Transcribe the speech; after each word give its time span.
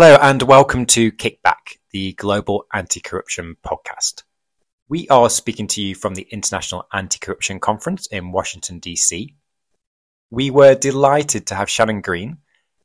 Hello, 0.00 0.16
and 0.22 0.40
welcome 0.44 0.86
to 0.86 1.10
Kickback, 1.10 1.78
the 1.90 2.12
Global 2.12 2.66
Anti 2.72 3.00
Corruption 3.00 3.56
Podcast. 3.66 4.22
We 4.88 5.08
are 5.08 5.28
speaking 5.28 5.66
to 5.66 5.82
you 5.82 5.96
from 5.96 6.14
the 6.14 6.28
International 6.30 6.86
Anti 6.92 7.18
Corruption 7.18 7.58
Conference 7.58 8.06
in 8.06 8.30
Washington, 8.30 8.78
D.C. 8.78 9.34
We 10.30 10.50
were 10.52 10.76
delighted 10.76 11.48
to 11.48 11.56
have 11.56 11.68
Shannon 11.68 12.00
Green, 12.00 12.38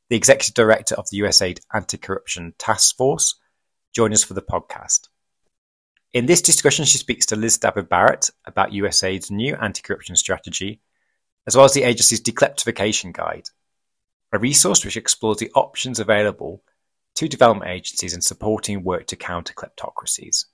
the 0.09 0.15
Executive 0.15 0.55
Director 0.55 0.95
of 0.95 1.07
the 1.11 1.19
USAID 1.19 1.59
Anti 1.71 1.97
Corruption 1.97 2.55
Task 2.57 2.97
Force, 2.97 3.39
join 3.93 4.11
us 4.11 4.23
for 4.23 4.33
the 4.33 4.41
podcast. 4.41 5.09
In 6.13 6.25
this 6.25 6.41
discussion, 6.41 6.83
she 6.83 6.97
speaks 6.97 7.27
to 7.27 7.35
Liz 7.35 7.59
Dávid-Barrett 7.59 8.31
about 8.45 8.71
USAID's 8.71 9.29
new 9.29 9.55
anti 9.61 9.83
corruption 9.83 10.15
strategy, 10.15 10.81
as 11.45 11.55
well 11.55 11.65
as 11.65 11.73
the 11.73 11.83
agency's 11.83 12.23
Dekleptification 12.23 13.13
Guide, 13.13 13.49
a 14.31 14.39
resource 14.39 14.83
which 14.83 14.97
explores 14.97 15.37
the 15.37 15.51
options 15.53 15.99
available 15.99 16.63
to 17.15 17.27
development 17.27 17.71
agencies 17.71 18.13
and 18.13 18.23
supporting 18.23 18.83
work 18.83 19.07
to 19.07 19.15
counter 19.15 19.53
kleptocracies. 19.53 20.45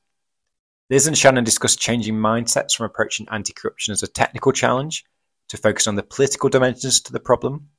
Liz 0.90 1.08
and 1.08 1.18
Shannon 1.18 1.44
discuss 1.44 1.76
changing 1.76 2.16
mindsets 2.16 2.76
from 2.76 2.88
approaching 2.88 3.28
anti 3.32 3.54
corruption 3.54 3.92
as 3.92 4.04
a 4.04 4.08
technical 4.08 4.52
challenge 4.52 5.06
to 5.50 5.58
focus 5.58 5.88
on 5.88 5.96
the 5.96 6.04
political 6.04 6.50
dimensions 6.50 7.02
to 7.02 7.12
the 7.12 7.20
problem, 7.20 7.70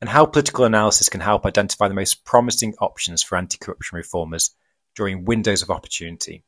and 0.00 0.10
how 0.10 0.26
political 0.26 0.64
analysis 0.64 1.08
can 1.08 1.20
help 1.20 1.46
identify 1.46 1.88
the 1.88 1.94
most 1.94 2.24
promising 2.24 2.74
options 2.80 3.22
for 3.22 3.36
anti 3.36 3.58
corruption 3.58 3.96
reformers 3.96 4.54
during 4.94 5.24
windows 5.24 5.62
of 5.62 5.70
opportunity. 5.70 6.44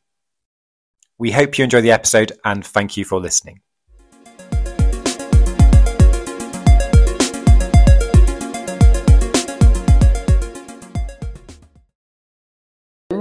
We 1.18 1.32
hope 1.32 1.56
you 1.58 1.64
enjoy 1.64 1.80
the 1.80 1.92
episode 1.92 2.32
and 2.44 2.64
thank 2.64 2.96
you 2.96 3.04
for 3.04 3.18
listening. 3.18 3.62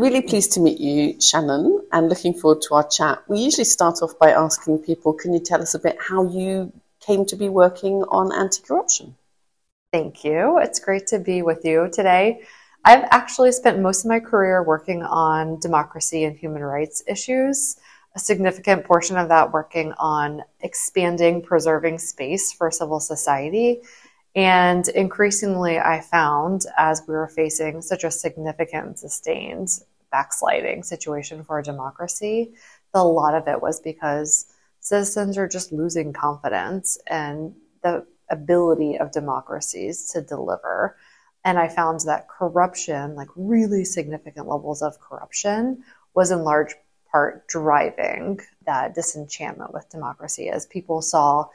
Really 0.05 0.21
pleased 0.21 0.51
to 0.51 0.59
meet 0.59 0.79
you, 0.79 1.19
Shannon, 1.19 1.81
and 1.91 2.09
looking 2.09 2.35
forward 2.35 2.61
to 2.61 2.75
our 2.75 2.87
chat. 2.87 3.23
We 3.27 3.39
usually 3.39 3.65
start 3.65 4.03
off 4.03 4.19
by 4.19 4.33
asking 4.33 4.83
people, 4.83 5.13
can 5.13 5.33
you 5.33 5.39
tell 5.39 5.63
us 5.63 5.73
a 5.73 5.79
bit 5.79 5.97
how 5.99 6.27
you 6.27 6.71
came 6.99 7.25
to 7.25 7.35
be 7.35 7.49
working 7.49 8.03
on 8.09 8.31
anti 8.31 8.61
corruption? 8.61 9.15
Thank 9.91 10.23
you. 10.23 10.59
It's 10.59 10.79
great 10.79 11.07
to 11.07 11.17
be 11.17 11.41
with 11.41 11.65
you 11.65 11.89
today. 11.91 12.41
I've 12.83 13.05
actually 13.09 13.51
spent 13.51 13.79
most 13.79 14.05
of 14.05 14.09
my 14.09 14.19
career 14.19 14.61
working 14.61 15.01
on 15.01 15.59
democracy 15.59 16.23
and 16.23 16.37
human 16.37 16.61
rights 16.61 17.01
issues, 17.07 17.77
a 18.15 18.19
significant 18.19 18.85
portion 18.85 19.17
of 19.17 19.29
that 19.29 19.51
working 19.51 19.91
on 19.93 20.43
expanding, 20.59 21.41
preserving 21.41 21.97
space 21.97 22.53
for 22.53 22.69
civil 22.69 22.99
society 22.99 23.81
and 24.35 24.85
increasingly, 24.89 25.79
I 25.79 26.01
found 26.01 26.65
as 26.77 27.01
we 27.07 27.13
were 27.13 27.29
facing 27.29 27.81
such 27.81 28.03
a 28.03 28.11
significant, 28.11 28.99
sustained 28.99 29.69
backsliding 30.15 30.81
situation 30.81 31.43
for 31.43 31.59
a 31.59 31.63
democracy, 31.63 32.53
a 32.93 33.03
lot 33.03 33.35
of 33.35 33.49
it 33.49 33.61
was 33.61 33.81
because 33.81 34.45
citizens 34.79 35.37
are 35.37 35.47
just 35.47 35.73
losing 35.73 36.13
confidence 36.13 36.97
in 37.11 37.53
the 37.83 38.05
ability 38.29 38.97
of 38.97 39.11
democracies 39.11 40.09
to 40.13 40.21
deliver. 40.21 40.95
And 41.43 41.59
I 41.59 41.67
found 41.67 41.99
that 42.05 42.29
corruption, 42.29 43.15
like 43.15 43.27
really 43.35 43.83
significant 43.83 44.47
levels 44.47 44.81
of 44.81 45.01
corruption, 45.01 45.83
was 46.13 46.31
in 46.31 46.39
large 46.43 46.73
part 47.11 47.45
driving 47.49 48.39
that 48.65 48.95
disenchantment 48.95 49.73
with 49.73 49.89
democracy 49.89 50.49
as 50.49 50.65
people 50.65 51.01
saw 51.01 51.49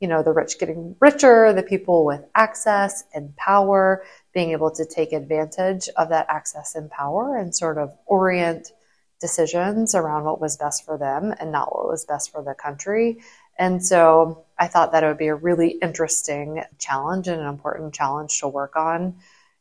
you 0.00 0.06
know, 0.06 0.22
the 0.22 0.32
rich 0.32 0.58
getting 0.58 0.94
richer, 1.00 1.52
the 1.52 1.62
people 1.62 2.04
with 2.04 2.24
access 2.34 3.04
and 3.14 3.34
power 3.36 4.04
being 4.34 4.50
able 4.50 4.70
to 4.70 4.84
take 4.84 5.12
advantage 5.12 5.88
of 5.96 6.10
that 6.10 6.26
access 6.28 6.74
and 6.74 6.90
power 6.90 7.36
and 7.36 7.54
sort 7.54 7.78
of 7.78 7.96
orient 8.06 8.72
decisions 9.20 9.94
around 9.94 10.24
what 10.24 10.40
was 10.40 10.56
best 10.56 10.84
for 10.84 10.96
them 10.96 11.34
and 11.40 11.50
not 11.50 11.74
what 11.74 11.88
was 11.88 12.04
best 12.04 12.30
for 12.30 12.42
the 12.42 12.54
country. 12.54 13.18
And 13.58 13.84
so 13.84 14.44
I 14.58 14.68
thought 14.68 14.92
that 14.92 15.02
it 15.02 15.08
would 15.08 15.18
be 15.18 15.28
a 15.28 15.34
really 15.34 15.70
interesting 15.82 16.62
challenge 16.78 17.26
and 17.26 17.40
an 17.40 17.48
important 17.48 17.94
challenge 17.94 18.38
to 18.40 18.48
work 18.48 18.76
on, 18.76 19.16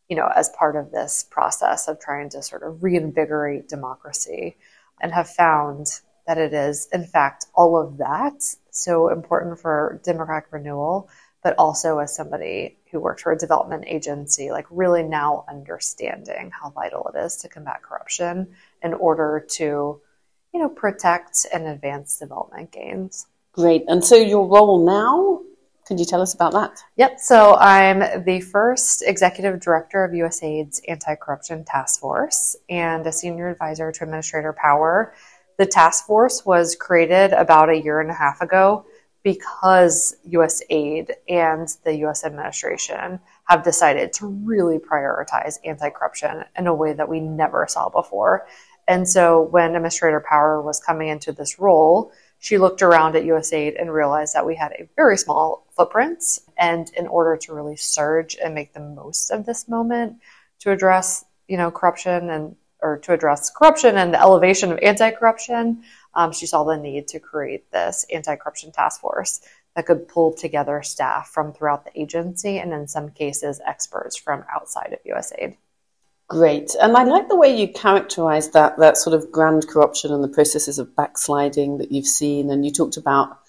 you 0.07 0.15
know, 0.15 0.29
as 0.35 0.49
part 0.49 0.75
of 0.75 0.91
this 0.91 1.25
process 1.29 1.87
of 1.87 1.99
trying 1.99 2.29
to 2.29 2.43
sort 2.43 2.63
of 2.63 2.83
reinvigorate 2.83 3.67
democracy 3.67 4.57
and 5.01 5.11
have 5.11 5.29
found 5.29 5.87
that 6.27 6.37
it 6.37 6.53
is, 6.53 6.87
in 6.93 7.05
fact, 7.05 7.47
all 7.55 7.77
of 7.81 7.97
that 7.97 8.43
so 8.69 9.09
important 9.09 9.59
for 9.59 9.99
democratic 10.03 10.51
renewal, 10.51 11.09
but 11.47 11.55
also 11.57 11.99
as 11.99 12.13
somebody 12.13 12.75
who 12.91 12.99
worked 12.99 13.21
for 13.21 13.31
a 13.31 13.37
development 13.37 13.85
agency, 13.87 14.51
like 14.51 14.65
really 14.69 15.01
now 15.01 15.45
understanding 15.47 16.51
how 16.51 16.69
vital 16.71 17.09
it 17.15 17.17
is 17.17 17.37
to 17.37 17.47
combat 17.47 17.81
corruption 17.81 18.49
in 18.83 18.93
order 18.93 19.45
to, 19.49 19.63
you 20.53 20.59
know, 20.59 20.67
protect 20.67 21.45
and 21.53 21.65
advance 21.65 22.19
development 22.19 22.69
gains. 22.69 23.27
Great. 23.53 23.85
And 23.87 24.03
so 24.03 24.17
your 24.17 24.45
role 24.45 24.85
now, 24.85 25.41
could 25.87 26.01
you 26.01 26.05
tell 26.05 26.21
us 26.21 26.33
about 26.33 26.51
that? 26.51 26.83
Yep. 26.97 27.17
So 27.21 27.55
I'm 27.55 28.25
the 28.25 28.41
first 28.41 29.05
executive 29.07 29.61
director 29.61 30.03
of 30.03 30.11
USAID's 30.11 30.81
anti 30.85 31.15
corruption 31.15 31.63
task 31.63 32.01
force 32.01 32.57
and 32.67 33.07
a 33.07 33.13
senior 33.13 33.47
advisor 33.47 33.89
to 33.93 34.03
Administrator 34.03 34.51
Power 34.51 35.13
the 35.57 35.65
task 35.65 36.05
force 36.05 36.45
was 36.45 36.75
created 36.75 37.33
about 37.33 37.69
a 37.69 37.75
year 37.75 37.99
and 37.99 38.11
a 38.11 38.13
half 38.13 38.41
ago 38.41 38.85
because 39.27 40.15
USAID 40.25 41.11
and 41.27 41.67
the 41.83 41.95
US 42.05 42.23
administration 42.23 43.19
have 43.49 43.61
decided 43.61 44.13
to 44.13 44.25
really 44.25 44.77
prioritize 44.77 45.57
anti 45.65 45.89
corruption 45.89 46.45
in 46.57 46.65
a 46.65 46.73
way 46.73 46.93
that 46.93 47.09
we 47.09 47.19
never 47.19 47.65
saw 47.67 47.89
before. 47.89 48.47
And 48.87 49.05
so 49.05 49.41
when 49.41 49.75
Administrator 49.75 50.23
Power 50.29 50.61
was 50.61 50.79
coming 50.79 51.09
into 51.09 51.33
this 51.33 51.59
role, 51.59 52.13
she 52.39 52.57
looked 52.57 52.81
around 52.81 53.17
at 53.17 53.25
USAID 53.25 53.75
and 53.77 53.93
realized 53.93 54.33
that 54.33 54.45
we 54.45 54.55
had 54.55 54.71
a 54.71 54.87
very 54.95 55.17
small 55.17 55.67
footprint. 55.75 56.23
And 56.57 56.89
in 56.95 57.05
order 57.07 57.35
to 57.35 57.53
really 57.53 57.75
surge 57.75 58.37
and 58.41 58.55
make 58.55 58.71
the 58.71 58.79
most 58.79 59.29
of 59.29 59.45
this 59.45 59.67
moment 59.67 60.21
to 60.59 60.71
address, 60.71 61.25
you 61.49 61.57
know, 61.57 61.69
corruption 61.69 62.29
and 62.29 62.55
or 62.81 62.99
to 62.99 63.11
address 63.11 63.49
corruption 63.49 63.97
and 63.97 64.13
the 64.13 64.21
elevation 64.21 64.71
of 64.71 64.79
anti-corruption, 64.81 65.83
um, 66.17 66.33
she 66.33 66.47
saw 66.47 66.63
the 66.63 66.75
need 66.75 67.07
to 67.09 67.19
create 67.19 67.71
this 67.71 68.05
anti-corruption 68.11 68.71
task 68.71 68.99
force 68.99 69.39
that 69.75 69.85
could 69.85 70.07
pull 70.07 70.33
together 70.33 70.81
staff 70.81 71.29
from 71.29 71.53
throughout 71.53 71.85
the 71.85 72.01
agency 72.01 72.57
and 72.57 72.73
in 72.73 72.87
some 72.87 73.09
cases 73.09 73.61
experts 73.65 74.17
from 74.17 74.43
outside 74.53 74.93
of 74.93 74.99
USAID. 75.03 75.55
Great. 76.27 76.75
And 76.81 76.97
I 76.97 77.03
like 77.03 77.29
the 77.29 77.37
way 77.37 77.55
you 77.55 77.71
characterize 77.71 78.49
that 78.49 78.77
that 78.79 78.97
sort 78.97 79.13
of 79.13 79.31
grand 79.31 79.67
corruption 79.67 80.11
and 80.11 80.23
the 80.23 80.27
processes 80.27 80.79
of 80.79 80.95
backsliding 80.95 81.77
that 81.77 81.91
you've 81.91 82.07
seen 82.07 82.49
and 82.49 82.65
you 82.65 82.71
talked 82.71 82.97
about 82.97 83.39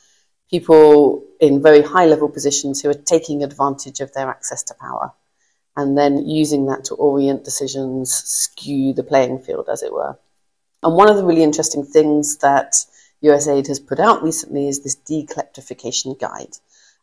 people 0.50 1.24
in 1.40 1.62
very 1.62 1.82
high 1.82 2.06
level 2.06 2.28
positions 2.28 2.82
who 2.82 2.90
are 2.90 2.94
taking 2.94 3.42
advantage 3.42 4.00
of 4.00 4.12
their 4.12 4.28
access 4.28 4.62
to 4.64 4.74
power 4.74 5.12
and 5.74 5.96
then 5.96 6.28
using 6.28 6.66
that 6.66 6.84
to 6.84 6.94
orient 6.96 7.44
decisions, 7.44 8.12
skew 8.12 8.92
the 8.92 9.04
playing 9.04 9.38
field, 9.38 9.68
as 9.72 9.82
it 9.82 9.92
were. 9.92 10.18
And 10.82 10.94
one 10.94 11.10
of 11.10 11.16
the 11.16 11.24
really 11.24 11.42
interesting 11.42 11.84
things 11.84 12.38
that 12.38 12.74
USAID 13.22 13.66
has 13.68 13.80
put 13.80 13.98
out 13.98 14.22
recently 14.22 14.68
is 14.68 14.80
this 14.80 14.96
dekleptification 14.96 16.18
guide. 16.18 16.56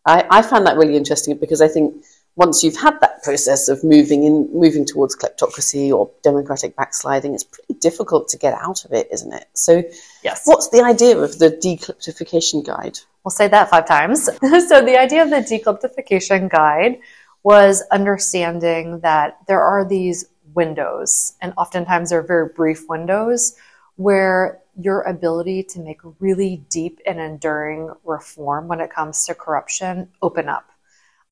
I, 0.06 0.26
I 0.30 0.42
found 0.42 0.68
that 0.68 0.78
really 0.78 0.96
interesting 0.96 1.38
because 1.38 1.62
I 1.62 1.68
think 1.68 2.06
once 2.36 2.64
you've 2.64 2.76
had 2.76 3.00
that 3.00 3.24
process 3.24 3.70
of 3.70 3.84
moving 3.84 4.24
in, 4.24 4.50
moving 4.54 4.86
towards 4.86 5.16
kleptocracy 5.16 5.92
or 5.92 6.12
democratic 6.22 6.76
backsliding, 6.76 7.34
it's 7.34 7.44
pretty 7.44 7.74
difficult 7.76 8.28
to 8.30 8.38
get 8.38 8.54
out 8.54 8.84
of 8.86 8.92
it, 8.92 9.08
isn't 9.12 9.34
it? 9.34 9.46
So, 9.54 9.84
yes. 10.24 10.42
what's 10.46 10.70
the 10.70 10.84
idea 10.84 11.18
of 11.18 11.40
the 11.40 11.50
dekleptification 11.50 12.66
guide? 12.66 13.00
We'll 13.24 13.32
say 13.32 13.48
that 13.48 13.70
five 13.70 13.88
times. 13.88 14.26
so, 14.42 14.86
the 14.86 14.98
idea 15.00 15.24
of 15.24 15.30
the 15.30 15.38
dekleptification 15.38 16.50
guide 16.50 17.00
was 17.42 17.84
understanding 17.92 19.00
that 19.00 19.38
there 19.48 19.62
are 19.62 19.86
these 19.86 20.26
windows, 20.56 21.34
and 21.42 21.54
oftentimes 21.58 22.10
they're 22.10 22.22
very 22.22 22.50
brief 22.50 22.88
windows, 22.90 23.56
where 23.96 24.60
your 24.80 25.02
ability 25.02 25.64
to 25.64 25.80
make 25.80 26.00
really 26.20 26.66
deep 26.70 27.00
and 27.06 27.20
enduring 27.20 27.90
reform 28.04 28.68
when 28.68 28.82
it 28.82 28.92
comes 28.92 29.26
to 29.26 29.36
corruption 29.36 30.10
open 30.22 30.50
up. 30.50 30.70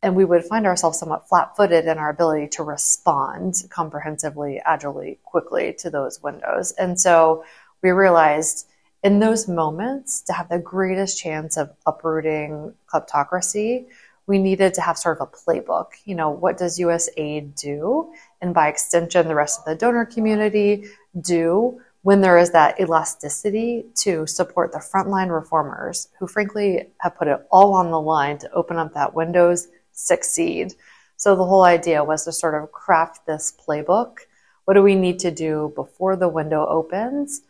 And 0.02 0.16
we 0.16 0.26
would 0.26 0.44
find 0.46 0.66
ourselves 0.66 1.00
somewhat 1.00 1.28
flat 1.28 1.56
footed 1.56 1.86
in 1.86 1.98
our 1.98 2.10
ability 2.10 2.50
to 2.50 2.64
respond 2.64 3.56
comprehensively, 3.70 4.62
agilely, 4.66 5.20
quickly 5.24 5.74
to 5.80 5.90
those 5.90 6.22
windows. 6.22 6.74
And 6.74 7.00
so 7.00 7.46
we 7.82 7.92
realized 7.92 8.68
in 9.04 9.20
those 9.20 9.48
moments 9.48 10.22
to 10.24 10.34
have 10.34 10.50
the 10.50 10.60
greatest 10.60 11.18
chance 11.20 11.58
of 11.58 11.72
uprooting 11.86 12.74
kleptocracy, 12.88 13.88
we 14.28 14.40
needed 14.40 14.74
to 14.76 14.82
have 14.82 14.98
sort 14.98 15.20
of 15.20 15.28
a 15.28 15.32
playbook. 15.32 15.88
You 16.06 16.16
know, 16.16 16.30
what 16.30 16.58
does 16.58 16.80
USAID 16.80 17.60
do? 17.60 18.14
And 18.44 18.54
by 18.54 18.68
extension, 18.68 19.30
the 19.30 19.36
rest 19.36 19.60
of 19.60 19.66
the 19.66 19.74
donor 19.74 20.06
community 20.06 20.84
do 21.22 21.80
when 22.02 22.20
there 22.20 22.38
is 22.38 22.52
that 22.52 22.78
elasticity 22.78 23.86
to 24.00 24.28
support 24.28 24.74
the 24.74 24.80
frontline 24.80 25.34
reformers 25.34 26.10
who, 26.20 26.28
frankly, 26.28 26.90
have 27.00 27.16
put 27.16 27.30
it 27.30 27.40
all 27.50 27.74
on 27.74 27.90
the 27.90 28.02
line 28.02 28.38
to 28.40 28.52
open 28.52 28.76
up 28.76 28.94
that 28.94 29.14
windows, 29.14 29.70
succeed. 29.94 30.74
So 31.16 31.38
the 31.38 31.46
whole 31.46 31.64
idea 31.64 32.04
was 32.04 32.26
to 32.26 32.34
sort 32.34 32.62
of 32.62 32.74
craft 32.74 33.26
this 33.26 33.54
playbook 33.66 34.18
What 34.66 34.74
do 34.74 34.84
we 34.84 34.96
need 34.96 35.20
to 35.20 35.32
do 35.32 35.72
before 35.74 36.18
the 36.18 36.28
window 36.28 36.66
opens? 36.68 37.44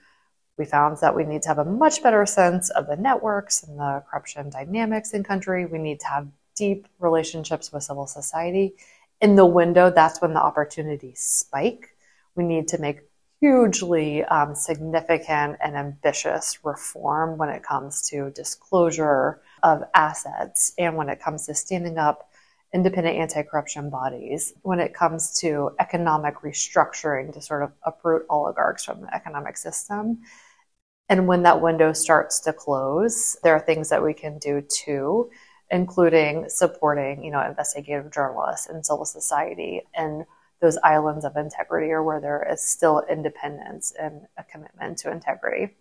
We 0.59 0.65
found 0.65 0.99
that 0.99 1.15
we 1.15 1.23
need 1.23 1.41
to 1.41 1.47
have 1.47 1.57
a 1.57 1.65
much 1.65 2.03
better 2.03 2.27
sense 2.27 2.69
of 2.69 2.85
the 2.85 2.97
networks 2.97 3.63
and 3.63 3.79
the 3.79 4.03
corruption 4.07 4.51
dynamics 4.51 5.15
in 5.15 5.23
country. 5.23 5.65
We 5.65 5.79
need 5.79 6.01
to 6.01 6.07
have 6.07 6.27
deep 6.55 6.87
relationships 6.99 7.71
with 7.71 7.81
civil 7.81 8.05
society. 8.05 8.75
In 9.23 9.35
the 9.35 9.45
window, 9.45 9.89
that's 9.89 10.21
when 10.21 10.33
the 10.33 10.41
opportunities 10.41 11.21
spike. 11.21 11.95
We 12.35 12.43
need 12.43 12.67
to 12.67 12.77
make 12.77 12.99
hugely 13.39 14.21
um, 14.25 14.53
significant 14.53 15.59
and 15.63 15.77
ambitious 15.77 16.59
reform 16.61 17.37
when 17.37 17.47
it 17.47 17.63
comes 17.63 18.09
to 18.09 18.31
disclosure 18.31 19.39
of 19.63 19.83
assets 19.93 20.73
and 20.77 20.97
when 20.97 21.07
it 21.07 21.21
comes 21.21 21.45
to 21.45 21.55
standing 21.55 21.97
up 21.97 22.31
independent 22.73 23.15
anti 23.15 23.43
corruption 23.43 23.89
bodies, 23.89 24.55
when 24.63 24.81
it 24.81 24.93
comes 24.93 25.39
to 25.39 25.71
economic 25.79 26.41
restructuring 26.41 27.31
to 27.31 27.39
sort 27.39 27.63
of 27.63 27.71
uproot 27.85 28.25
oligarchs 28.29 28.83
from 28.83 28.99
the 28.99 29.15
economic 29.15 29.55
system. 29.55 30.19
And 31.07 31.27
when 31.27 31.43
that 31.43 31.61
window 31.61 31.93
starts 31.93 32.41
to 32.41 32.51
close, 32.51 33.37
there 33.41 33.55
are 33.55 33.61
things 33.61 33.87
that 33.87 34.03
we 34.03 34.13
can 34.13 34.37
do 34.39 34.59
too, 34.59 35.29
including 35.73 36.47
supporting, 36.49 37.23
you 37.23 37.31
know, 37.31 37.43
investigative 37.43 38.11
journalists 38.11 38.67
and 38.67 38.85
civil 38.85 39.05
society 39.05 39.81
and 39.95 40.23
those 40.61 40.77
islands 40.83 41.25
of 41.25 41.35
integrity 41.35 41.91
or 41.91 42.03
where 42.03 42.21
there 42.21 42.47
is 42.53 42.61
still 42.61 43.03
independence 43.09 43.91
and 43.99 44.21
a 44.37 44.43
commitment 44.43 44.99
to 44.99 45.11
integrity. 45.11 45.73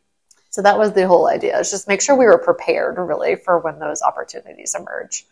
So 0.48 0.62
that 0.62 0.78
was 0.78 0.92
the 0.92 1.06
whole 1.06 1.28
idea. 1.28 1.60
Is 1.60 1.70
just 1.70 1.88
make 1.88 2.00
sure 2.00 2.16
we 2.16 2.24
were 2.24 2.38
prepared 2.38 2.96
really 2.96 3.36
for 3.36 3.58
when 3.58 3.78
those 3.78 4.00
opportunities 4.02 4.74
emerge. 4.74 5.26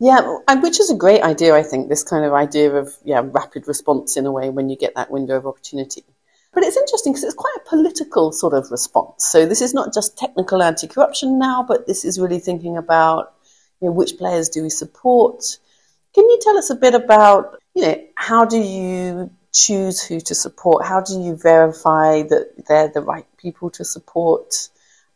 Yeah, 0.00 0.38
which 0.60 0.80
is 0.80 0.90
a 0.90 0.96
great 0.96 1.22
idea, 1.22 1.54
I 1.54 1.62
think, 1.62 1.88
this 1.88 2.02
kind 2.02 2.24
of 2.24 2.32
idea 2.32 2.74
of 2.74 2.92
yeah, 3.04 3.22
rapid 3.24 3.68
response 3.68 4.16
in 4.16 4.26
a 4.26 4.32
way 4.32 4.50
when 4.50 4.68
you 4.68 4.76
get 4.76 4.96
that 4.96 5.10
window 5.10 5.36
of 5.36 5.46
opportunity. 5.46 6.04
But 6.52 6.64
it's 6.64 6.76
interesting 6.76 7.12
because 7.12 7.24
it's 7.24 7.34
quite 7.34 7.56
a 7.58 7.68
political 7.68 8.32
sort 8.32 8.54
of 8.54 8.72
response. 8.72 9.24
So 9.26 9.46
this 9.46 9.60
is 9.60 9.72
not 9.72 9.94
just 9.94 10.18
technical 10.18 10.62
anti-corruption 10.62 11.38
now, 11.38 11.62
but 11.62 11.86
this 11.86 12.04
is 12.04 12.18
really 12.18 12.40
thinking 12.40 12.76
about 12.76 13.34
you 13.80 13.88
know, 13.88 13.92
which 13.92 14.18
players 14.18 14.48
do 14.48 14.62
we 14.62 14.70
support. 14.70 15.58
Can 16.14 16.24
you 16.24 16.38
tell 16.42 16.58
us 16.58 16.70
a 16.70 16.74
bit 16.74 16.94
about 16.94 17.60
you 17.74 17.82
know 17.82 18.04
how 18.14 18.44
do 18.44 18.58
you 18.58 19.30
choose 19.52 20.02
who 20.02 20.20
to 20.20 20.34
support? 20.34 20.84
How 20.84 21.00
do 21.00 21.20
you 21.20 21.36
verify 21.36 22.22
that 22.22 22.66
they're 22.68 22.88
the 22.88 23.00
right 23.00 23.26
people 23.36 23.70
to 23.70 23.84
support? 23.84 24.68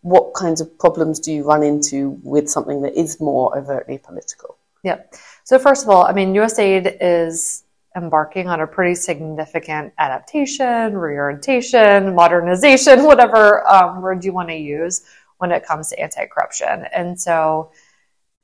What 0.03 0.35
kinds 0.35 0.61
of 0.61 0.79
problems 0.79 1.19
do 1.19 1.33
you 1.33 1.45
run 1.45 1.63
into 1.63 2.21
with 2.23 2.51
something 2.51 2.83
that 2.83 2.95
is 2.99 3.21
more 3.21 3.57
overtly 3.57 3.99
political? 3.99 4.57
Yep. 4.83 5.15
So 5.45 5.59
first 5.59 5.85
of 5.85 5.91
all, 5.91 6.05
I 6.05 6.13
mean, 6.13 6.35
USAID 6.35 6.99
is 7.01 7.65
embarking 7.97 8.49
on 8.49 8.61
a 8.61 8.67
pretty 8.67 8.95
significant 8.95 9.93
adaptation, 9.99 10.97
reorientation, 10.97 12.15
modernization, 12.15 13.05
whatever 13.05 13.67
um, 13.71 14.03
word 14.03 14.25
you 14.25 14.33
want 14.33 14.49
to 14.49 14.57
use 14.57 15.07
when 15.39 15.53
it 15.53 15.65
comes 15.65 15.91
to 15.91 15.99
anti-corruption. 15.99 16.87
And 16.95 17.21
so, 17.21 17.71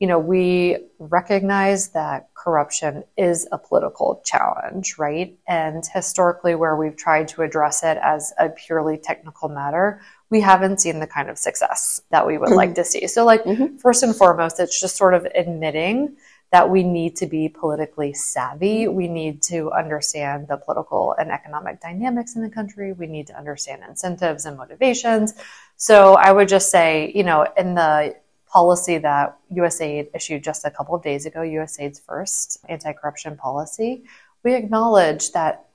you 0.00 0.06
know, 0.06 0.18
we 0.18 0.78
recognize 0.98 1.88
that 1.90 2.30
corruption 2.34 3.04
is 3.18 3.46
a 3.52 3.58
political 3.58 4.22
challenge, 4.24 4.96
right? 4.98 5.38
And 5.46 5.84
historically, 5.86 6.54
where 6.54 6.74
we've 6.74 6.96
tried 6.96 7.28
to 7.28 7.42
address 7.42 7.82
it 7.84 7.98
as 8.02 8.32
a 8.38 8.48
purely 8.48 8.96
technical 8.96 9.50
matter, 9.50 10.00
we 10.30 10.40
haven't 10.40 10.80
seen 10.80 11.00
the 11.00 11.06
kind 11.06 11.28
of 11.28 11.36
success 11.36 12.00
that 12.10 12.26
we 12.26 12.38
would 12.38 12.48
mm-hmm. 12.48 12.56
like 12.56 12.74
to 12.76 12.84
see. 12.84 13.06
So, 13.08 13.26
like, 13.26 13.44
mm-hmm. 13.44 13.76
first 13.76 14.02
and 14.02 14.16
foremost, 14.16 14.58
it's 14.58 14.80
just 14.80 14.96
sort 14.96 15.12
of 15.12 15.26
admitting 15.34 16.16
that 16.50 16.70
we 16.70 16.82
need 16.82 17.14
to 17.16 17.26
be 17.26 17.50
politically 17.50 18.14
savvy. 18.14 18.88
We 18.88 19.06
need 19.06 19.42
to 19.42 19.70
understand 19.70 20.48
the 20.48 20.56
political 20.56 21.14
and 21.18 21.30
economic 21.30 21.80
dynamics 21.80 22.36
in 22.36 22.42
the 22.42 22.50
country. 22.50 22.94
We 22.94 23.06
need 23.06 23.26
to 23.26 23.38
understand 23.38 23.82
incentives 23.86 24.46
and 24.46 24.56
motivations. 24.56 25.34
So 25.76 26.14
I 26.14 26.32
would 26.32 26.48
just 26.48 26.70
say, 26.70 27.12
you 27.14 27.22
know, 27.22 27.46
in 27.56 27.74
the 27.74 28.16
policy 28.50 28.98
that 28.98 29.38
USAID 29.52 30.10
issued 30.14 30.42
just 30.42 30.64
a 30.64 30.70
couple 30.70 30.94
of 30.94 31.02
days 31.02 31.24
ago, 31.26 31.40
USAID's 31.40 32.00
first 32.00 32.58
anti 32.68 32.92
corruption 32.92 33.36
policy, 33.36 34.04
we 34.42 34.54
acknowledge 34.54 35.32
that 35.32 35.66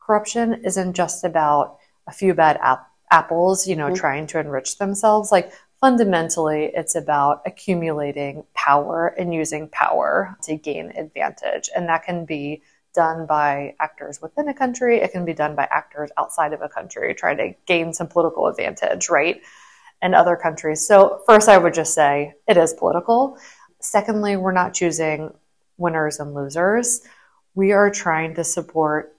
corruption 0.00 0.62
isn't 0.64 0.94
just 0.94 1.24
about 1.24 1.78
a 2.06 2.12
few 2.12 2.34
bad 2.34 2.58
ap- 2.62 2.90
apples, 3.10 3.66
you 3.66 3.76
know, 3.76 3.86
mm-hmm. 3.86 3.94
trying 3.94 4.26
to 4.28 4.38
enrich 4.38 4.78
themselves. 4.78 5.32
Like 5.32 5.52
fundamentally, 5.80 6.70
it's 6.74 6.94
about 6.94 7.42
accumulating 7.46 8.44
power 8.54 9.14
and 9.18 9.32
using 9.32 9.68
power 9.68 10.36
to 10.42 10.56
gain 10.56 10.92
advantage. 10.96 11.70
And 11.74 11.88
that 11.88 12.04
can 12.04 12.24
be 12.24 12.62
done 12.94 13.26
by 13.26 13.74
actors 13.80 14.20
within 14.20 14.48
a 14.48 14.54
country, 14.54 14.98
it 14.98 15.12
can 15.12 15.24
be 15.24 15.34
done 15.34 15.54
by 15.54 15.68
actors 15.70 16.10
outside 16.18 16.52
of 16.52 16.62
a 16.62 16.68
country 16.68 17.14
trying 17.14 17.36
to 17.36 17.54
gain 17.66 17.92
some 17.92 18.08
political 18.08 18.48
advantage, 18.48 19.08
right? 19.08 19.40
And 20.00 20.14
other 20.14 20.36
countries. 20.36 20.86
So, 20.86 21.22
first, 21.26 21.48
I 21.48 21.58
would 21.58 21.74
just 21.74 21.92
say 21.92 22.34
it 22.46 22.56
is 22.56 22.72
political. 22.72 23.36
Secondly, 23.80 24.36
we're 24.36 24.52
not 24.52 24.74
choosing 24.74 25.34
winners 25.76 26.20
and 26.20 26.34
losers. 26.34 27.00
We 27.54 27.72
are 27.72 27.90
trying 27.90 28.34
to 28.36 28.44
support 28.44 29.16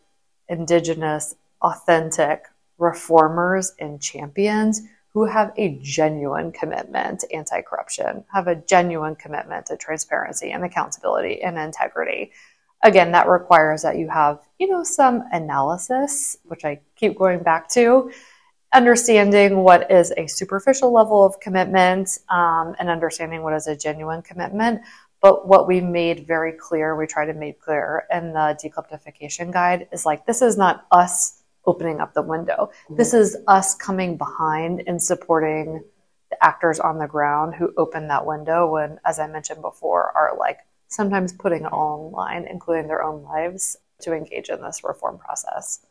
indigenous, 0.48 1.36
authentic 1.62 2.46
reformers 2.78 3.74
and 3.80 4.02
champions 4.02 4.82
who 5.14 5.26
have 5.26 5.52
a 5.58 5.80
genuine 5.82 6.52
commitment 6.52 7.22
to 7.22 7.34
anti 7.34 7.62
corruption, 7.62 8.24
have 8.32 8.48
a 8.48 8.56
genuine 8.56 9.16
commitment 9.16 9.66
to 9.68 9.78
transparency 9.78 10.52
and 10.52 10.64
accountability 10.64 11.42
and 11.42 11.58
integrity. 11.58 12.32
Again, 12.84 13.12
that 13.12 13.28
requires 13.28 13.82
that 13.82 13.98
you 13.98 14.08
have, 14.08 14.40
you 14.60 14.68
know, 14.68 14.84
some 14.84 15.24
analysis, 15.32 16.38
which 16.44 16.64
I 16.64 16.80
keep 16.96 17.18
going 17.18 17.44
back 17.44 17.70
to, 17.72 18.12
understanding 18.74 19.58
what 19.64 19.92
is 19.92 20.14
a 20.18 20.28
superficial 20.28 20.94
level 20.94 21.26
of 21.26 21.40
commitment 21.40 22.20
um, 22.30 22.76
and 22.80 22.90
understanding 22.90 23.42
what 23.42 23.54
is 23.54 23.68
a 23.68 23.76
genuine 23.76 24.22
commitment. 24.22 24.82
But 25.22 25.48
what 25.48 25.68
we 25.68 25.82
made 25.82 26.28
very 26.28 26.54
clear, 26.54 26.96
we 26.96 27.06
try 27.06 27.26
to 27.26 27.34
make 27.34 27.60
clear 27.60 28.06
in 28.12 28.32
the 28.32 28.58
dekleptification 28.64 29.52
guide 29.52 29.88
is 29.92 30.06
like, 30.06 30.26
this 30.26 30.42
is 30.42 30.58
not 30.58 30.86
us 30.92 31.42
opening 31.66 32.00
up 32.00 32.14
the 32.14 32.22
window. 32.22 32.72
Mm-hmm. 32.86 32.96
This 32.96 33.14
is 33.14 33.38
us 33.48 33.76
coming 33.76 34.18
behind 34.18 34.84
and 34.88 35.02
supporting 35.02 35.84
the 36.30 36.44
actors 36.44 36.80
on 36.80 37.00
the 37.00 37.08
ground 37.08 37.56
who 37.56 37.74
open 37.76 38.08
that 38.08 38.26
window 38.26 38.72
when, 38.72 39.00
as 39.04 39.20
I 39.20 39.28
mentioned 39.28 39.62
before, 39.62 40.12
are 40.16 40.38
like 40.38 40.60
sometimes 40.88 41.34
putting 41.34 41.66
it 41.66 41.74
all 41.74 42.06
on 42.06 42.12
line, 42.12 42.48
including 42.50 42.88
their 42.88 43.04
own 43.04 43.24
lives, 43.24 43.78
to 44.02 44.14
engage 44.14 44.50
in 44.50 44.62
this 44.62 44.84
reform 44.84 45.18
process. 45.18 45.86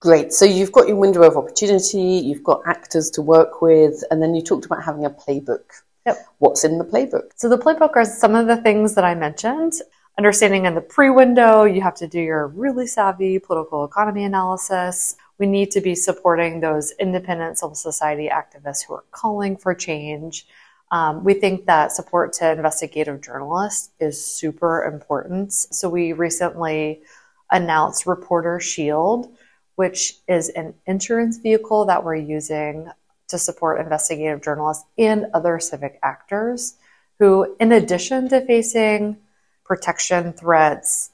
Great. 0.00 0.32
So 0.32 0.44
you've 0.44 0.72
got 0.72 0.86
your 0.86 0.96
window 0.96 1.22
of 1.22 1.36
opportunity, 1.36 2.22
you've 2.24 2.44
got 2.44 2.62
actors 2.66 3.10
to 3.10 3.22
work 3.22 3.60
with, 3.60 4.04
and 4.10 4.22
then 4.22 4.34
you 4.34 4.42
talked 4.42 4.64
about 4.64 4.84
having 4.84 5.04
a 5.04 5.10
playbook. 5.10 5.64
Yep. 6.06 6.26
What's 6.38 6.64
in 6.64 6.78
the 6.78 6.84
playbook? 6.84 7.30
So 7.36 7.48
the 7.48 7.58
playbook 7.58 7.96
are 7.96 8.04
some 8.04 8.34
of 8.34 8.46
the 8.46 8.56
things 8.56 8.94
that 8.94 9.04
I 9.04 9.14
mentioned 9.14 9.74
understanding 10.18 10.66
in 10.66 10.74
the 10.74 10.80
pre 10.80 11.08
window, 11.08 11.64
you 11.64 11.80
have 11.80 11.94
to 11.94 12.08
do 12.08 12.20
your 12.20 12.48
really 12.48 12.86
savvy 12.86 13.38
political 13.38 13.84
economy 13.84 14.24
analysis. 14.24 15.16
We 15.38 15.46
need 15.46 15.70
to 15.70 15.80
be 15.80 15.94
supporting 15.94 16.60
those 16.60 16.90
independent 16.98 17.58
civil 17.58 17.76
society 17.76 18.28
activists 18.28 18.84
who 18.86 18.94
are 18.94 19.04
calling 19.12 19.56
for 19.56 19.74
change. 19.74 20.46
Um, 20.90 21.22
we 21.22 21.34
think 21.34 21.66
that 21.66 21.92
support 21.92 22.32
to 22.34 22.50
investigative 22.50 23.20
journalists 23.20 23.90
is 24.00 24.22
super 24.24 24.84
important. 24.84 25.52
So 25.52 25.88
we 25.88 26.12
recently 26.12 27.02
announced 27.50 28.06
Reporter 28.06 28.58
Shield, 28.58 29.36
which 29.78 30.16
is 30.26 30.48
an 30.48 30.74
insurance 30.86 31.36
vehicle 31.38 31.84
that 31.84 32.02
we're 32.02 32.16
using 32.16 32.90
to 33.28 33.38
support 33.38 33.80
investigative 33.80 34.42
journalists 34.42 34.84
and 34.98 35.26
other 35.34 35.60
civic 35.60 36.00
actors 36.02 36.74
who, 37.20 37.54
in 37.60 37.70
addition 37.70 38.28
to 38.28 38.44
facing 38.44 39.16
protection 39.64 40.32
threats, 40.32 41.10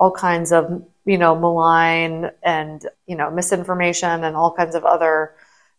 all 0.00 0.10
kinds 0.10 0.50
of, 0.50 0.84
you 1.04 1.16
know, 1.16 1.36
malign 1.36 2.28
and, 2.42 2.88
you 3.06 3.14
know, 3.14 3.30
misinformation 3.30 4.24
and 4.24 4.34
all 4.34 4.52
kinds 4.52 4.74
of 4.74 4.84
other 4.84 5.36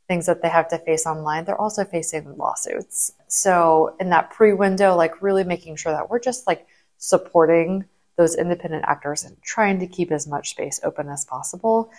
things 0.08 0.26
that 0.28 0.42
they 0.42 0.48
have 0.48 0.70
to 0.70 0.78
face 0.78 1.06
online. 1.06 1.44
They're 1.44 1.60
also 1.60 1.84
facing 1.84 2.38
lawsuits. 2.38 3.12
So 3.28 3.98
in 4.00 4.12
that 4.12 4.30
pre 4.30 4.54
window, 4.54 4.96
like 4.96 5.22
really 5.22 5.44
making 5.44 5.76
sure 5.76 5.92
that 5.92 6.10
we're 6.10 6.22
just 6.22 6.48
like 6.48 6.66
supporting 7.00 7.84
those 8.16 8.36
independent 8.36 8.86
actors 8.88 9.26
and 9.26 9.42
trying 9.42 9.80
to 9.80 9.88
keep 9.88 10.10
as 10.14 10.26
much 10.26 10.52
space 10.52 10.80
open 10.84 11.10
as 11.10 11.26
possible. 11.26 11.92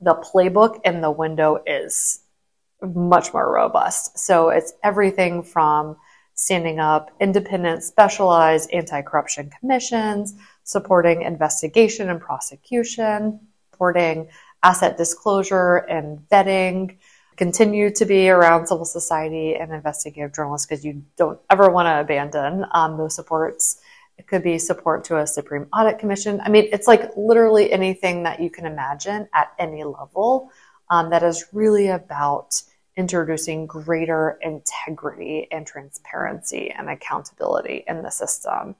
The 0.00 0.14
playbook 0.14 0.80
in 0.84 1.00
the 1.00 1.10
window 1.10 1.62
is 1.66 2.20
much 2.82 3.32
more 3.32 3.52
robust. 3.52 4.18
So 4.18 4.50
it's 4.50 4.72
everything 4.82 5.42
from 5.42 5.96
standing 6.34 6.78
up 6.78 7.10
independent, 7.20 7.82
specialized 7.82 8.70
anti 8.72 9.02
corruption 9.02 9.50
commissions, 9.58 10.34
supporting 10.64 11.22
investigation 11.22 12.10
and 12.10 12.20
prosecution, 12.20 13.40
supporting 13.72 14.28
asset 14.62 14.96
disclosure 14.96 15.76
and 15.76 16.18
vetting, 16.30 16.96
continue 17.36 17.90
to 17.90 18.04
be 18.04 18.28
around 18.28 18.66
civil 18.66 18.84
society 18.84 19.54
and 19.54 19.72
investigative 19.72 20.34
journalists 20.34 20.66
because 20.66 20.84
you 20.84 21.02
don't 21.16 21.38
ever 21.50 21.70
want 21.70 21.86
to 21.86 22.00
abandon 22.00 22.64
um, 22.72 22.96
those 22.96 23.14
supports. 23.14 23.78
It 24.18 24.26
could 24.26 24.42
be 24.42 24.58
support 24.58 25.04
to 25.04 25.18
a 25.18 25.26
Supreme 25.26 25.66
Audit 25.72 25.98
Commission. 25.98 26.40
I 26.42 26.48
mean, 26.48 26.68
it's 26.72 26.86
like 26.86 27.10
literally 27.16 27.70
anything 27.72 28.22
that 28.22 28.40
you 28.40 28.50
can 28.50 28.66
imagine 28.66 29.28
at 29.34 29.52
any 29.58 29.84
level 29.84 30.50
um, 30.90 31.10
that 31.10 31.22
is 31.22 31.46
really 31.52 31.88
about 31.88 32.62
introducing 32.96 33.66
greater 33.66 34.38
integrity 34.40 35.48
and 35.50 35.66
transparency 35.66 36.70
and 36.70 36.88
accountability 36.88 37.84
in 37.86 38.02
the 38.02 38.10
system. 38.10 38.74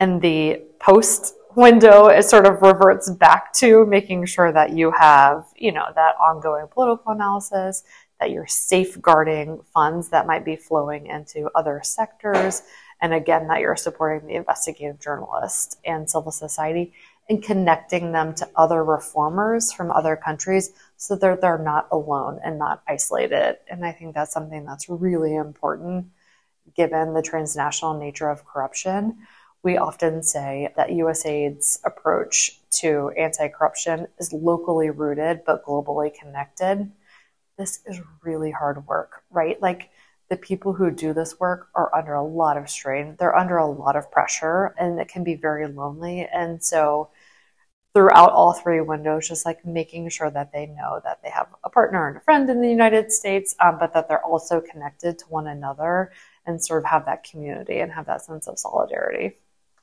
And 0.00 0.20
the 0.22 0.62
post 0.80 1.34
window 1.54 2.06
it 2.06 2.24
sort 2.24 2.46
of 2.46 2.62
reverts 2.62 3.10
back 3.10 3.52
to 3.52 3.84
making 3.86 4.24
sure 4.26 4.52
that 4.52 4.70
you 4.70 4.90
have, 4.92 5.46
you 5.56 5.72
know, 5.72 5.84
that 5.94 6.14
ongoing 6.16 6.66
political 6.68 7.12
analysis, 7.12 7.84
that 8.18 8.30
you're 8.30 8.46
safeguarding 8.46 9.60
funds 9.74 10.08
that 10.08 10.26
might 10.26 10.44
be 10.44 10.56
flowing 10.56 11.06
into 11.06 11.50
other 11.54 11.80
sectors, 11.84 12.62
and 13.02 13.12
again, 13.12 13.48
that 13.48 13.60
you're 13.60 13.76
supporting 13.76 14.28
the 14.28 14.36
investigative 14.36 15.00
journalist 15.00 15.78
and 15.84 16.08
civil 16.08 16.30
society 16.30 16.94
and 17.28 17.42
connecting 17.42 18.12
them 18.12 18.32
to 18.36 18.48
other 18.54 18.84
reformers 18.84 19.72
from 19.72 19.90
other 19.90 20.14
countries 20.14 20.70
so 20.96 21.16
that 21.16 21.40
they're 21.40 21.58
not 21.58 21.88
alone 21.90 22.38
and 22.44 22.58
not 22.58 22.80
isolated. 22.88 23.58
And 23.68 23.84
I 23.84 23.90
think 23.90 24.14
that's 24.14 24.32
something 24.32 24.64
that's 24.64 24.88
really 24.88 25.34
important 25.34 26.06
given 26.76 27.12
the 27.12 27.22
transnational 27.22 27.98
nature 27.98 28.30
of 28.30 28.44
corruption. 28.44 29.18
We 29.64 29.76
often 29.76 30.22
say 30.22 30.72
that 30.76 30.90
USAID's 30.90 31.80
approach 31.84 32.60
to 32.70 33.10
anti 33.18 33.48
corruption 33.48 34.06
is 34.18 34.32
locally 34.32 34.90
rooted 34.90 35.42
but 35.44 35.64
globally 35.64 36.14
connected. 36.14 36.90
This 37.58 37.80
is 37.84 38.00
really 38.22 38.52
hard 38.52 38.86
work, 38.86 39.22
right? 39.30 39.60
Like, 39.60 39.90
the 40.32 40.36
people 40.38 40.72
who 40.72 40.90
do 40.90 41.12
this 41.12 41.38
work 41.38 41.68
are 41.74 41.94
under 41.94 42.14
a 42.14 42.24
lot 42.24 42.56
of 42.56 42.70
strain. 42.70 43.16
They're 43.18 43.36
under 43.36 43.58
a 43.58 43.70
lot 43.70 43.96
of 43.96 44.10
pressure 44.10 44.74
and 44.78 44.98
it 44.98 45.08
can 45.08 45.24
be 45.24 45.34
very 45.34 45.68
lonely. 45.68 46.26
And 46.32 46.64
so, 46.64 47.10
throughout 47.92 48.32
all 48.32 48.54
three 48.54 48.80
windows, 48.80 49.28
just 49.28 49.44
like 49.44 49.62
making 49.66 50.08
sure 50.08 50.30
that 50.30 50.50
they 50.50 50.64
know 50.64 51.02
that 51.04 51.22
they 51.22 51.28
have 51.28 51.48
a 51.64 51.68
partner 51.68 52.08
and 52.08 52.16
a 52.16 52.20
friend 52.20 52.48
in 52.48 52.62
the 52.62 52.70
United 52.70 53.12
States, 53.12 53.54
um, 53.60 53.76
but 53.78 53.92
that 53.92 54.08
they're 54.08 54.24
also 54.24 54.58
connected 54.62 55.18
to 55.18 55.26
one 55.26 55.48
another 55.48 56.12
and 56.46 56.64
sort 56.64 56.82
of 56.82 56.88
have 56.88 57.04
that 57.04 57.24
community 57.24 57.80
and 57.80 57.92
have 57.92 58.06
that 58.06 58.22
sense 58.22 58.48
of 58.48 58.58
solidarity. 58.58 59.36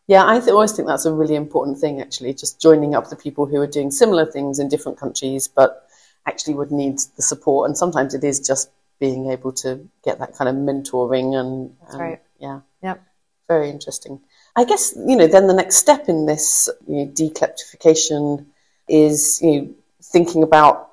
Yeah, 0.07 0.25
I 0.25 0.39
th- 0.39 0.49
always 0.49 0.71
think 0.71 0.87
that's 0.87 1.05
a 1.05 1.13
really 1.13 1.35
important 1.35 1.77
thing, 1.77 2.01
actually, 2.01 2.33
just 2.33 2.59
joining 2.59 2.95
up 2.95 3.11
the 3.11 3.15
people 3.15 3.45
who 3.45 3.61
are 3.61 3.67
doing 3.67 3.91
similar 3.91 4.25
things 4.25 4.57
in 4.57 4.67
different 4.67 4.97
countries, 4.97 5.47
but 5.47 5.87
actually 6.25 6.55
would 6.55 6.71
need 6.71 6.97
the 7.17 7.21
support. 7.21 7.69
And 7.69 7.77
sometimes 7.77 8.15
it 8.15 8.23
is 8.23 8.39
just 8.39 8.71
being 8.99 9.31
able 9.31 9.53
to 9.53 9.87
get 10.03 10.19
that 10.19 10.35
kind 10.35 10.49
of 10.49 10.55
mentoring 10.55 11.39
and, 11.39 11.75
and 11.89 11.99
right. 11.99 12.21
yeah, 12.39 12.61
Yep. 12.83 13.01
very 13.47 13.69
interesting. 13.69 14.19
I 14.55 14.65
guess 14.65 14.93
you 14.95 15.15
know 15.15 15.27
then 15.27 15.47
the 15.47 15.53
next 15.53 15.77
step 15.77 16.09
in 16.09 16.25
this 16.25 16.69
you 16.87 17.05
know, 17.05 17.11
dekleptification 17.11 18.45
is 18.87 19.39
you 19.41 19.61
know, 19.61 19.69
thinking 20.01 20.43
about 20.43 20.89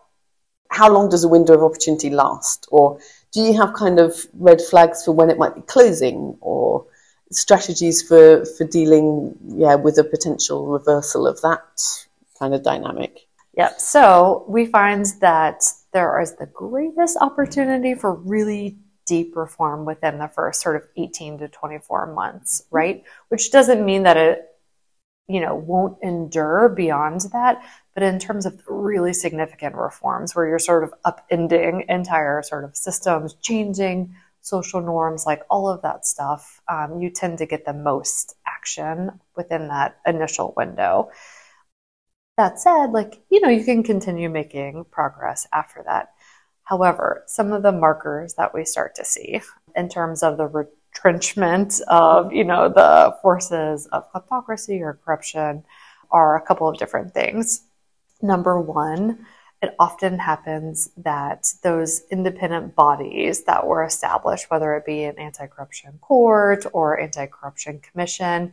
how 0.70 0.92
long 0.92 1.08
does 1.08 1.24
a 1.24 1.28
window 1.28 1.54
of 1.54 1.62
opportunity 1.62 2.10
last, 2.10 2.66
or 2.70 2.98
do 3.32 3.40
you 3.40 3.54
have 3.56 3.74
kind 3.74 3.98
of 3.98 4.26
red 4.34 4.60
flags 4.60 5.04
for 5.04 5.12
when 5.12 5.30
it 5.30 5.38
might 5.38 5.54
be 5.54 5.62
closing, 5.62 6.36
or 6.40 6.86
strategies 7.32 8.02
for 8.02 8.44
for 8.44 8.64
dealing 8.64 9.36
yeah 9.48 9.74
with 9.74 9.98
a 9.98 10.04
potential 10.04 10.66
reversal 10.66 11.26
of 11.26 11.40
that 11.42 11.64
kind 12.38 12.54
of 12.54 12.62
dynamic? 12.62 13.25
Yep. 13.56 13.80
So 13.80 14.44
we 14.48 14.66
find 14.66 15.06
that 15.20 15.62
there 15.92 16.20
is 16.20 16.36
the 16.36 16.46
greatest 16.46 17.16
opportunity 17.20 17.94
for 17.94 18.14
really 18.14 18.78
deep 19.06 19.34
reform 19.34 19.86
within 19.86 20.18
the 20.18 20.28
first 20.28 20.60
sort 20.60 20.76
of 20.76 20.82
18 20.96 21.38
to 21.38 21.48
24 21.48 22.12
months, 22.12 22.62
right? 22.70 23.02
Which 23.28 23.50
doesn't 23.50 23.84
mean 23.84 24.02
that 24.02 24.16
it, 24.16 24.42
you 25.28 25.40
know, 25.40 25.54
won't 25.54 25.98
endure 26.02 26.68
beyond 26.68 27.22
that. 27.32 27.62
But 27.94 28.02
in 28.02 28.18
terms 28.18 28.44
of 28.44 28.60
really 28.68 29.14
significant 29.14 29.74
reforms 29.74 30.34
where 30.34 30.46
you're 30.46 30.58
sort 30.58 30.84
of 30.84 30.92
upending 31.06 31.86
entire 31.88 32.42
sort 32.42 32.64
of 32.64 32.76
systems, 32.76 33.34
changing 33.40 34.14
social 34.42 34.82
norms, 34.82 35.24
like 35.24 35.42
all 35.48 35.68
of 35.68 35.80
that 35.82 36.04
stuff, 36.04 36.60
um, 36.68 37.00
you 37.00 37.10
tend 37.10 37.38
to 37.38 37.46
get 37.46 37.64
the 37.64 37.72
most 37.72 38.36
action 38.46 39.18
within 39.34 39.68
that 39.68 39.98
initial 40.06 40.52
window. 40.56 41.10
That 42.36 42.60
said, 42.60 42.92
like, 42.92 43.22
you 43.30 43.40
know, 43.40 43.48
you 43.48 43.64
can 43.64 43.82
continue 43.82 44.28
making 44.28 44.84
progress 44.90 45.46
after 45.52 45.82
that. 45.86 46.12
However, 46.64 47.22
some 47.26 47.52
of 47.52 47.62
the 47.62 47.72
markers 47.72 48.34
that 48.34 48.52
we 48.52 48.64
start 48.64 48.94
to 48.96 49.04
see 49.04 49.40
in 49.74 49.88
terms 49.88 50.22
of 50.22 50.36
the 50.36 50.46
retrenchment 50.46 51.80
of, 51.88 52.32
you 52.32 52.44
know, 52.44 52.68
the 52.68 53.16
forces 53.22 53.86
of 53.86 54.12
kleptocracy 54.12 54.80
or 54.80 55.00
corruption 55.04 55.64
are 56.10 56.36
a 56.36 56.42
couple 56.42 56.68
of 56.68 56.76
different 56.76 57.14
things. 57.14 57.62
Number 58.20 58.60
one, 58.60 59.26
it 59.62 59.74
often 59.78 60.18
happens 60.18 60.90
that 60.98 61.46
those 61.62 62.02
independent 62.10 62.74
bodies 62.74 63.44
that 63.44 63.66
were 63.66 63.82
established, 63.84 64.50
whether 64.50 64.74
it 64.74 64.84
be 64.84 65.04
an 65.04 65.18
anti 65.18 65.46
corruption 65.46 65.98
court 66.02 66.66
or 66.74 67.00
anti 67.00 67.26
corruption 67.26 67.80
commission, 67.80 68.52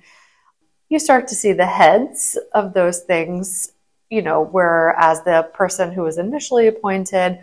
you 0.90 1.00
start 1.00 1.28
to 1.28 1.36
see 1.36 1.54
the 1.54 1.66
heads 1.66 2.38
of 2.54 2.74
those 2.74 3.02
things, 3.02 3.73
you 4.14 4.22
know, 4.22 4.44
whereas 4.44 5.24
the 5.24 5.50
person 5.56 5.92
who 5.92 6.04
was 6.04 6.20
initially 6.20 6.68
appointed, 6.68 7.40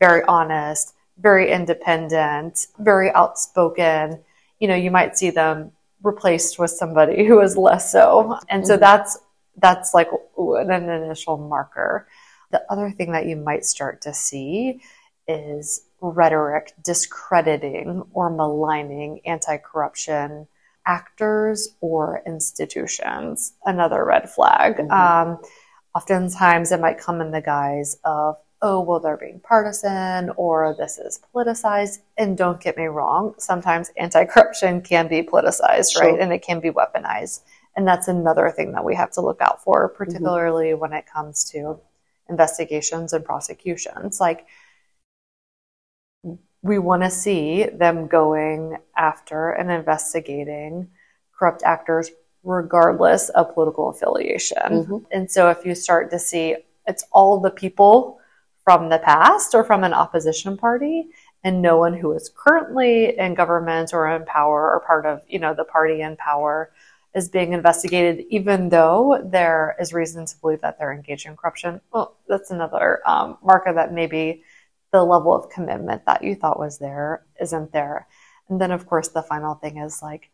very 0.00 0.22
honest, 0.24 0.94
very 1.16 1.52
independent, 1.52 2.66
very 2.80 3.12
outspoken, 3.12 4.18
you 4.58 4.66
know, 4.66 4.74
you 4.74 4.90
might 4.90 5.16
see 5.16 5.30
them 5.30 5.70
replaced 6.02 6.58
with 6.58 6.72
somebody 6.72 7.24
who 7.24 7.40
is 7.40 7.56
less 7.56 7.92
so. 7.92 8.36
And 8.48 8.66
so 8.66 8.76
that's 8.76 9.18
that's 9.58 9.94
like 9.94 10.10
an 10.36 10.88
initial 10.88 11.36
marker. 11.36 12.08
The 12.50 12.62
other 12.68 12.90
thing 12.90 13.12
that 13.12 13.26
you 13.26 13.36
might 13.36 13.64
start 13.64 14.02
to 14.02 14.12
see 14.12 14.80
is 15.28 15.84
rhetoric 16.00 16.72
discrediting 16.82 18.04
or 18.12 18.30
maligning 18.30 19.20
anti-corruption 19.24 20.48
actors 20.86 21.76
or 21.80 22.22
institutions. 22.26 23.52
Another 23.64 24.04
red 24.04 24.30
flag. 24.30 24.78
Mm-hmm. 24.78 24.90
Um, 24.90 25.38
oftentimes 25.94 26.72
it 26.72 26.80
might 26.80 26.98
come 26.98 27.20
in 27.20 27.30
the 27.30 27.40
guise 27.40 27.98
of, 28.04 28.36
oh, 28.60 28.80
well, 28.80 29.00
they're 29.00 29.16
being 29.16 29.40
partisan 29.40 30.30
or 30.36 30.74
this 30.78 30.98
is 30.98 31.20
politicized. 31.34 31.98
And 32.16 32.36
don't 32.36 32.60
get 32.60 32.76
me 32.76 32.86
wrong, 32.86 33.34
sometimes 33.38 33.90
anti 33.96 34.24
corruption 34.24 34.82
can 34.82 35.08
be 35.08 35.22
politicized, 35.22 35.92
sure. 35.92 36.02
right? 36.02 36.20
And 36.20 36.32
it 36.32 36.42
can 36.42 36.60
be 36.60 36.70
weaponized. 36.70 37.42
And 37.76 37.86
that's 37.86 38.08
another 38.08 38.50
thing 38.50 38.72
that 38.72 38.84
we 38.84 38.96
have 38.96 39.12
to 39.12 39.20
look 39.20 39.40
out 39.40 39.62
for, 39.62 39.88
particularly 39.88 40.70
mm-hmm. 40.70 40.80
when 40.80 40.92
it 40.92 41.04
comes 41.06 41.44
to 41.50 41.78
investigations 42.28 43.12
and 43.12 43.24
prosecutions. 43.24 44.20
Like, 44.20 44.46
we 46.62 46.78
want 46.78 47.02
to 47.04 47.10
see 47.10 47.64
them 47.64 48.08
going 48.08 48.78
after 48.96 49.50
and 49.50 49.70
investigating 49.70 50.88
corrupt 51.38 51.62
actors 51.62 52.10
regardless 52.44 53.28
of 53.30 53.52
political 53.54 53.90
affiliation. 53.90 54.58
Mm-hmm. 54.58 54.96
And 55.10 55.30
so 55.30 55.50
if 55.50 55.64
you 55.64 55.74
start 55.74 56.10
to 56.10 56.18
see 56.18 56.56
it's 56.86 57.04
all 57.12 57.38
the 57.38 57.50
people 57.50 58.18
from 58.64 58.88
the 58.88 58.98
past 58.98 59.54
or 59.54 59.64
from 59.64 59.84
an 59.84 59.92
opposition 59.92 60.56
party 60.56 61.08
and 61.44 61.62
no 61.62 61.76
one 61.76 61.94
who 61.94 62.12
is 62.12 62.30
currently 62.34 63.16
in 63.16 63.34
government 63.34 63.92
or 63.92 64.08
in 64.08 64.24
power 64.24 64.72
or 64.72 64.80
part 64.86 65.06
of, 65.06 65.22
you 65.28 65.38
know, 65.38 65.54
the 65.54 65.64
party 65.64 66.00
in 66.00 66.16
power 66.16 66.72
is 67.14 67.28
being 67.28 67.52
investigated, 67.52 68.24
even 68.28 68.68
though 68.68 69.22
there 69.24 69.76
is 69.80 69.92
reason 69.92 70.26
to 70.26 70.36
believe 70.40 70.60
that 70.60 70.78
they're 70.78 70.92
engaged 70.92 71.26
in 71.26 71.36
corruption. 71.36 71.80
Well, 71.92 72.16
that's 72.26 72.50
another 72.50 73.00
um, 73.06 73.38
marker 73.42 73.72
that 73.72 73.92
maybe 73.92 74.42
the 74.92 75.04
level 75.04 75.34
of 75.34 75.50
commitment 75.50 76.04
that 76.06 76.24
you 76.24 76.34
thought 76.34 76.58
was 76.58 76.78
there 76.78 77.24
isn't 77.40 77.72
there. 77.72 78.06
And 78.48 78.60
then, 78.60 78.70
of 78.70 78.86
course, 78.86 79.08
the 79.08 79.22
final 79.22 79.54
thing 79.54 79.78
is 79.78 80.02
like 80.02 80.30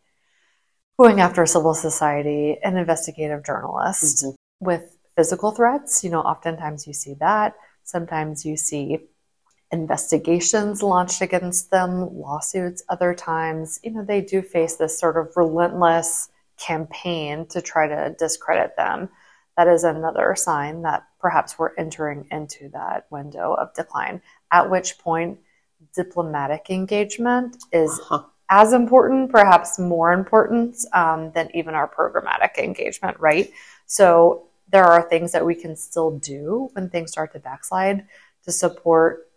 going 0.98 1.20
after 1.20 1.44
civil 1.46 1.74
society 1.74 2.56
and 2.62 2.78
investigative 2.78 3.44
journalists 3.44 4.24
mm-hmm. 4.24 4.34
with 4.64 4.96
physical 5.16 5.50
threats. 5.50 6.04
You 6.04 6.10
know, 6.10 6.20
oftentimes 6.20 6.86
you 6.86 6.92
see 6.92 7.14
that. 7.20 7.54
Sometimes 7.82 8.44
you 8.44 8.56
see 8.56 8.98
investigations 9.70 10.82
launched 10.82 11.20
against 11.20 11.70
them, 11.70 12.16
lawsuits. 12.16 12.82
Other 12.88 13.14
times, 13.14 13.80
you 13.82 13.90
know, 13.90 14.04
they 14.04 14.20
do 14.20 14.40
face 14.40 14.76
this 14.76 14.98
sort 14.98 15.16
of 15.16 15.36
relentless 15.36 16.28
campaign 16.58 17.46
to 17.46 17.60
try 17.60 17.88
to 17.88 18.14
discredit 18.18 18.76
them. 18.76 19.08
That 19.56 19.68
is 19.68 19.84
another 19.84 20.34
sign 20.36 20.82
that 20.82 21.06
perhaps 21.20 21.58
we're 21.58 21.74
entering 21.76 22.26
into 22.30 22.68
that 22.70 23.06
window 23.10 23.54
of 23.54 23.74
decline, 23.74 24.22
at 24.52 24.70
which 24.70 24.98
point 24.98 25.38
diplomatic 25.94 26.70
engagement 26.70 27.56
is 27.72 28.00
uh-huh 28.00 28.24
as 28.50 28.72
important, 28.72 29.30
perhaps 29.30 29.78
more 29.78 30.12
important 30.12 30.76
um, 30.92 31.32
than 31.32 31.48
even 31.54 31.74
our 31.74 31.88
programmatic 31.88 32.58
engagement, 32.58 33.18
right? 33.18 33.50
So 33.86 34.48
there 34.68 34.84
are 34.84 35.02
things 35.02 35.32
that 35.32 35.46
we 35.46 35.54
can 35.54 35.76
still 35.76 36.18
do 36.18 36.68
when 36.72 36.90
things 36.90 37.10
start 37.10 37.32
to 37.32 37.38
backslide 37.38 38.06
to 38.44 38.52
support 38.52 39.28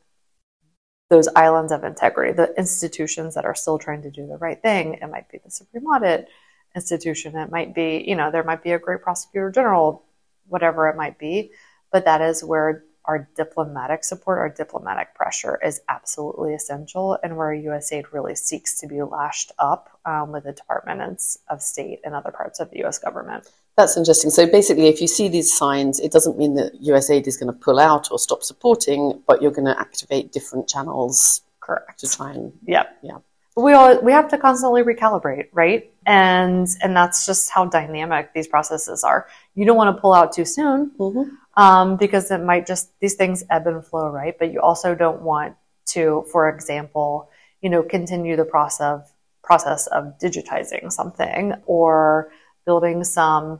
those 1.09 1.29
islands 1.35 1.71
of 1.71 1.83
integrity, 1.83 2.33
the 2.33 2.53
institutions 2.57 3.35
that 3.35 3.45
are 3.45 3.55
still 3.55 3.77
trying 3.77 4.01
to 4.01 4.11
do 4.11 4.27
the 4.27 4.37
right 4.37 4.61
thing. 4.61 4.95
It 4.95 5.09
might 5.09 5.29
be 5.29 5.39
the 5.43 5.51
Supreme 5.51 5.85
Audit 5.85 6.27
institution. 6.75 7.37
It 7.37 7.49
might 7.49 7.73
be, 7.73 8.03
you 8.05 8.15
know, 8.15 8.29
there 8.29 8.43
might 8.43 8.63
be 8.63 8.71
a 8.71 8.79
great 8.79 9.01
prosecutor 9.01 9.49
general, 9.51 10.03
whatever 10.47 10.89
it 10.89 10.97
might 10.97 11.17
be, 11.17 11.51
but 11.91 12.05
that 12.05 12.21
is 12.21 12.43
where 12.43 12.83
our 13.07 13.29
diplomatic 13.35 14.03
support, 14.03 14.37
our 14.39 14.49
diplomatic 14.49 15.15
pressure 15.15 15.57
is 15.63 15.79
absolutely 15.87 16.53
essential, 16.53 17.17
and 17.23 17.37
where 17.37 17.55
USAID 17.55 18.11
really 18.11 18.35
seeks 18.35 18.79
to 18.81 18.87
be 18.87 19.01
lashed 19.01 19.53
up 19.57 19.97
um, 20.05 20.33
with 20.33 20.43
the 20.43 20.51
Department 20.51 21.21
of 21.49 21.61
State 21.61 22.01
and 22.03 22.13
other 22.13 22.31
parts 22.31 22.59
of 22.59 22.69
the 22.71 22.83
US 22.83 22.99
government. 22.99 23.49
That's 23.77 23.95
interesting. 23.95 24.29
So 24.29 24.45
basically, 24.45 24.87
if 24.87 24.99
you 24.99 25.07
see 25.07 25.29
these 25.29 25.55
signs, 25.55 25.99
it 25.99 26.11
doesn't 26.11 26.37
mean 26.37 26.55
that 26.55 26.81
USAID 26.81 27.27
is 27.27 27.37
going 27.37 27.53
to 27.53 27.57
pull 27.57 27.79
out 27.79 28.11
or 28.11 28.19
stop 28.19 28.43
supporting, 28.43 29.21
but 29.25 29.41
you're 29.41 29.51
going 29.51 29.67
to 29.67 29.79
activate 29.79 30.33
different 30.33 30.67
channels. 30.67 31.41
Correct. 31.61 31.99
To 31.99 32.09
try 32.09 32.31
and 32.31 32.51
yeah, 32.65 32.87
yeah. 33.01 33.17
We 33.55 33.73
all 33.73 33.99
we 34.01 34.11
have 34.11 34.29
to 34.29 34.37
constantly 34.37 34.83
recalibrate, 34.83 35.47
right? 35.51 35.91
And 36.05 36.67
and 36.81 36.95
that's 36.95 37.25
just 37.25 37.49
how 37.49 37.65
dynamic 37.65 38.33
these 38.33 38.47
processes 38.47 39.03
are. 39.03 39.27
You 39.55 39.65
don't 39.65 39.75
want 39.75 39.95
to 39.95 40.01
pull 40.01 40.13
out 40.13 40.33
too 40.33 40.45
soon. 40.45 40.91
Mm-hmm 40.97 41.35
um, 41.57 41.97
because 41.97 42.31
it 42.31 42.41
might 42.41 42.67
just 42.67 42.97
these 43.01 43.15
things 43.15 43.43
ebb 43.49 43.67
and 43.67 43.83
flow, 43.83 44.07
right? 44.09 44.37
But 44.37 44.53
you 44.53 44.61
also 44.61 44.95
don't 44.95 45.23
want 45.23 45.55
to, 45.87 46.25
for 46.31 46.47
example, 46.47 47.29
you 47.61 47.69
know, 47.69 47.83
continue 47.83 48.37
the 48.37 48.45
process 48.45 48.81
of 48.81 49.11
process 49.43 49.87
of 49.87 50.17
digitizing 50.19 50.91
something 50.91 51.53
or 51.65 52.31
building 52.65 53.03
some 53.03 53.59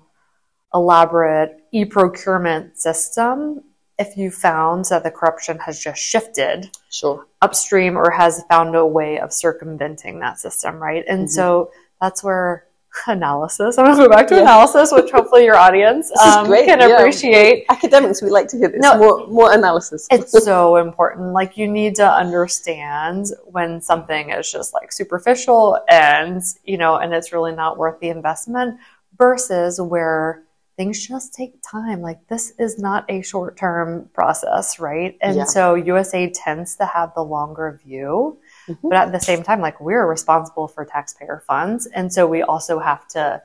elaborate 0.73 1.59
e-procurement 1.71 2.77
system 2.77 3.63
if 3.97 4.15
you 4.15 4.29
found 4.29 4.85
that 4.85 5.03
the 5.03 5.09
corruption 5.09 5.57
has 5.57 5.79
just 5.79 5.99
shifted 5.99 6.69
sure. 6.91 7.25
upstream 7.41 7.97
or 7.97 8.11
has 8.11 8.43
found 8.49 8.75
a 8.75 8.85
way 8.85 9.17
of 9.17 9.33
circumventing 9.33 10.19
that 10.19 10.37
system, 10.37 10.75
right? 10.75 11.03
And 11.07 11.21
mm-hmm. 11.21 11.35
so 11.35 11.71
that's 11.99 12.23
where 12.23 12.66
analysis. 13.07 13.77
I'm 13.77 13.85
going 13.85 13.97
to 13.97 14.03
go 14.03 14.09
back 14.09 14.27
to 14.27 14.35
yeah. 14.35 14.41
analysis, 14.41 14.91
which 14.91 15.11
hopefully 15.11 15.45
your 15.45 15.55
audience 15.55 16.11
um, 16.19 16.47
can 16.47 16.79
yeah. 16.79 16.87
appreciate. 16.87 17.65
Academics, 17.69 18.21
we 18.21 18.29
like 18.29 18.47
to 18.49 18.57
hear 18.57 18.69
this. 18.69 18.81
No, 18.81 18.97
more, 18.97 19.27
more 19.27 19.53
analysis. 19.53 20.07
it's 20.11 20.31
so 20.43 20.77
important. 20.77 21.33
Like 21.33 21.57
you 21.57 21.67
need 21.67 21.95
to 21.95 22.09
understand 22.09 23.27
when 23.45 23.81
something 23.81 24.31
is 24.31 24.51
just 24.51 24.73
like 24.73 24.91
superficial 24.91 25.79
and, 25.89 26.41
you 26.63 26.77
know, 26.77 26.97
and 26.97 27.13
it's 27.13 27.31
really 27.31 27.53
not 27.53 27.77
worth 27.77 27.99
the 27.99 28.09
investment 28.09 28.79
versus 29.17 29.79
where 29.79 30.43
things 30.77 31.05
just 31.05 31.33
take 31.33 31.55
time. 31.61 32.01
Like 32.01 32.25
this 32.27 32.53
is 32.59 32.79
not 32.79 33.05
a 33.09 33.21
short 33.21 33.57
term 33.57 34.09
process, 34.13 34.79
right? 34.79 35.17
And 35.21 35.37
yeah. 35.37 35.43
so 35.45 35.75
USA 35.75 36.29
tends 36.29 36.75
to 36.77 36.85
have 36.85 37.13
the 37.15 37.23
longer 37.23 37.81
view 37.83 38.37
Mm-hmm. 38.67 38.89
But 38.89 38.97
at 38.97 39.11
the 39.11 39.19
same 39.19 39.43
time, 39.43 39.61
like 39.61 39.79
we're 39.79 40.05
responsible 40.05 40.67
for 40.67 40.85
taxpayer 40.85 41.43
funds. 41.47 41.85
And 41.87 42.11
so 42.11 42.27
we 42.27 42.41
also 42.41 42.79
have 42.79 43.07
to 43.09 43.41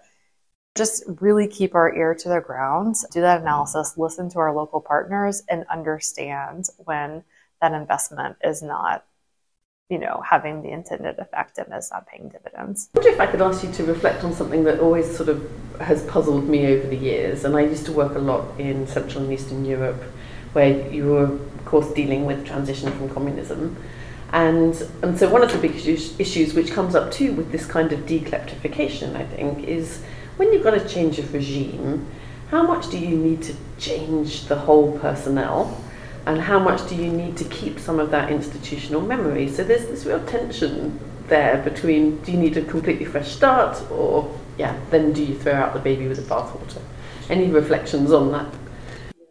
just 0.75 1.05
really 1.21 1.47
keep 1.47 1.75
our 1.75 1.95
ear 1.95 2.14
to 2.14 2.29
the 2.29 2.41
ground, 2.41 2.97
do 3.11 3.21
that 3.21 3.43
analysis, 3.43 3.99
listen 3.99 4.31
to 4.31 4.38
our 4.38 4.55
local 4.55 4.81
partners, 4.81 5.43
and 5.49 5.64
understand 5.71 6.69
when 6.79 7.25
that 7.61 7.73
investment 7.73 8.37
is 8.43 8.62
not 8.62 9.05
you 9.93 9.99
know, 9.99 10.23
having 10.26 10.62
the 10.62 10.71
intended 10.71 11.19
effect 11.19 11.59
and 11.59 11.71
is 11.75 11.91
not 11.91 12.07
paying 12.07 12.31
dividends. 12.31 12.88
I 12.95 12.99
wonder 12.99 13.11
if 13.11 13.21
I 13.21 13.26
could 13.26 13.43
ask 13.43 13.62
you 13.62 13.71
to 13.73 13.85
reflect 13.85 14.25
on 14.25 14.33
something 14.33 14.64
that 14.64 14.81
always 14.81 15.14
sort 15.14 15.29
of 15.29 15.47
has 15.81 16.02
puzzled 16.07 16.49
me 16.49 16.67
over 16.67 16.87
the 16.87 16.97
years. 16.97 17.45
And 17.45 17.55
I 17.55 17.61
used 17.61 17.85
to 17.87 17.93
work 17.93 18.14
a 18.14 18.19
lot 18.19 18.59
in 18.59 18.87
Central 18.87 19.25
and 19.25 19.31
Eastern 19.31 19.67
Europe, 19.67 20.03
where 20.55 20.90
you 20.90 21.09
were, 21.09 21.25
of 21.25 21.64
course, 21.66 21.92
dealing 21.92 22.25
with 22.25 22.47
transition 22.47 22.90
from 22.92 23.11
communism. 23.11 23.77
And, 24.33 24.75
and 25.03 25.18
so 25.18 25.29
one 25.29 25.42
of 25.42 25.53
the 25.53 25.59
big 25.59 25.77
issues 25.77 26.55
which 26.55 26.71
comes 26.71 26.95
up 26.95 27.12
too 27.12 27.33
with 27.33 27.53
this 27.53 27.66
kind 27.66 27.92
of 27.92 28.01
dekleptification, 28.01 29.14
I 29.14 29.27
think, 29.27 29.64
is 29.68 30.03
when 30.37 30.53
you've 30.53 30.64
got 30.64 30.75
a 30.75 30.88
change 30.88 31.18
of 31.18 31.33
regime, 31.35 32.07
how 32.51 32.62
much 32.62 32.90
do 32.90 32.99
you 32.99 33.16
need 33.16 33.42
to 33.42 33.55
change 33.79 34.47
the 34.47 34.57
whole 34.57 34.99
personnel? 34.99 35.79
And 36.25 36.40
how 36.40 36.59
much 36.59 36.88
do 36.88 36.95
you 36.95 37.11
need 37.11 37.37
to 37.38 37.45
keep 37.45 37.79
some 37.79 37.99
of 37.99 38.11
that 38.11 38.31
institutional 38.31 39.01
memory? 39.01 39.49
So 39.49 39.64
there's 39.64 39.87
this 39.87 40.07
real 40.07 40.25
tension 40.25 40.99
there 41.29 41.59
between 41.62 42.18
do 42.23 42.33
you 42.33 42.38
need 42.38 42.57
a 42.57 42.62
completely 42.62 43.05
fresh 43.05 43.33
start 43.33 43.83
or 43.90 44.33
yeah, 44.59 44.79
then 44.90 45.12
do 45.12 45.25
you 45.25 45.38
throw 45.38 45.55
out 45.55 45.73
the 45.73 45.81
baby 45.81 46.07
with 46.07 46.18
the 46.18 46.35
bathwater? 46.35 46.81
Any 47.29 47.49
reflections 47.49 48.12
on 48.12 48.33
that? 48.33 48.47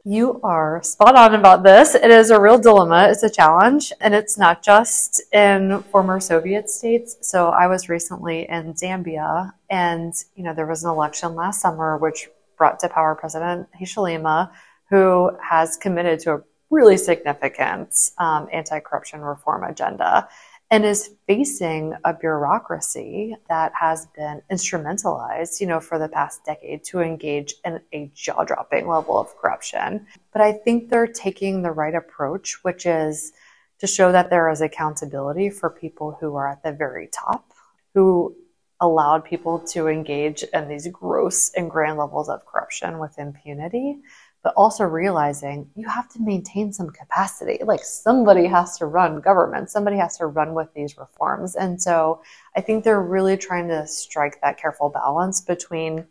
You 0.04 0.40
are 0.42 0.82
spot 0.82 1.16
on 1.16 1.36
about 1.36 1.62
this. 1.62 1.94
It 1.94 2.10
is 2.10 2.32
a 2.32 2.42
real 2.42 2.58
dilemma. 2.58 3.10
It's 3.12 3.22
a 3.22 3.30
challenge, 3.30 3.94
and 4.02 4.16
it's 4.16 4.36
not 4.36 4.64
just 4.64 5.22
in 5.32 5.84
former 5.92 6.20
Soviet 6.20 6.72
states. 6.72 7.18
So 7.22 7.50
I 7.50 7.68
was 7.68 7.88
recently 7.88 8.50
in 8.50 8.74
Zambia, 8.74 9.54
and 9.70 10.12
you 10.36 10.44
know 10.44 10.56
there 10.56 10.66
was 10.66 10.84
an 10.84 10.90
election 10.90 11.36
last 11.36 11.62
summer 11.62 11.98
which 11.98 12.30
brought 12.58 12.80
to 12.80 12.90
power 12.90 13.14
President 13.14 13.68
Hichilema, 13.80 14.50
who 14.90 15.38
has 15.40 15.78
committed 15.78 16.20
to 16.22 16.34
a 16.34 16.44
really 16.72 16.98
significant 16.98 17.94
um, 18.18 18.48
anti-corruption 18.52 19.22
reform 19.22 19.64
agenda 19.64 20.28
and 20.72 20.86
is 20.86 21.16
facing 21.28 21.94
a 22.06 22.14
bureaucracy 22.14 23.36
that 23.50 23.74
has 23.78 24.08
been 24.16 24.42
instrumentalized, 24.50 25.60
you 25.60 25.68
know, 25.68 25.82
for 25.82 26.00
the 26.00 26.08
past 26.08 26.46
decade 26.46 26.82
to 26.86 27.02
engage 27.02 27.54
in 27.66 27.82
a 27.92 28.10
jaw-dropping 28.16 28.88
level 28.88 29.20
of 29.20 29.36
corruption. 29.36 30.08
But 30.32 30.42
I 30.42 30.54
think 30.54 30.90
they're 30.90 31.08
taking 31.08 31.62
the 31.62 31.72
right 31.72 31.94
approach, 31.94 32.64
which 32.64 32.86
is 32.86 33.34
to 33.80 33.88
show 33.88 34.14
that 34.14 34.30
there 34.30 34.50
is 34.50 34.62
accountability 34.62 35.50
for 35.50 35.70
people 35.70 36.18
who 36.22 36.36
are 36.36 36.48
at 36.48 36.64
the 36.64 36.72
very 36.72 37.10
top, 37.12 37.52
who 37.94 38.34
allowed 38.80 39.26
people 39.26 39.60
to 39.60 39.88
engage 39.88 40.44
in 40.54 40.70
these 40.70 40.88
gross 40.88 41.52
and 41.56 41.70
grand 41.70 41.98
levels 41.98 42.30
of 42.30 42.46
corruption 42.46 42.98
with 42.98 43.20
impunity 43.20 43.98
but 44.44 44.54
also 44.58 44.84
realizing 44.84 45.70
you 45.76 45.88
have 45.88 46.10
to 46.10 46.22
maintain 46.22 46.74
some 46.74 46.90
capacity. 46.90 47.60
Like 47.64 47.84
somebody 47.84 48.48
has 48.48 48.78
to 48.80 48.88
run 48.88 49.22
government, 49.22 49.70
somebody 49.70 49.98
has 49.98 50.18
to 50.18 50.26
run 50.26 50.54
with 50.54 50.74
these 50.74 50.98
reforms. 50.98 51.56
And 51.56 51.82
so 51.82 52.22
I 52.56 52.62
think 52.62 52.84
they're 52.84 53.02
really 53.02 53.38
trying 53.38 53.68
to 53.68 53.86
strike 53.86 54.42
that 54.42 54.58
careful 54.58 54.90
balance 54.90 55.42
between, 55.42 56.06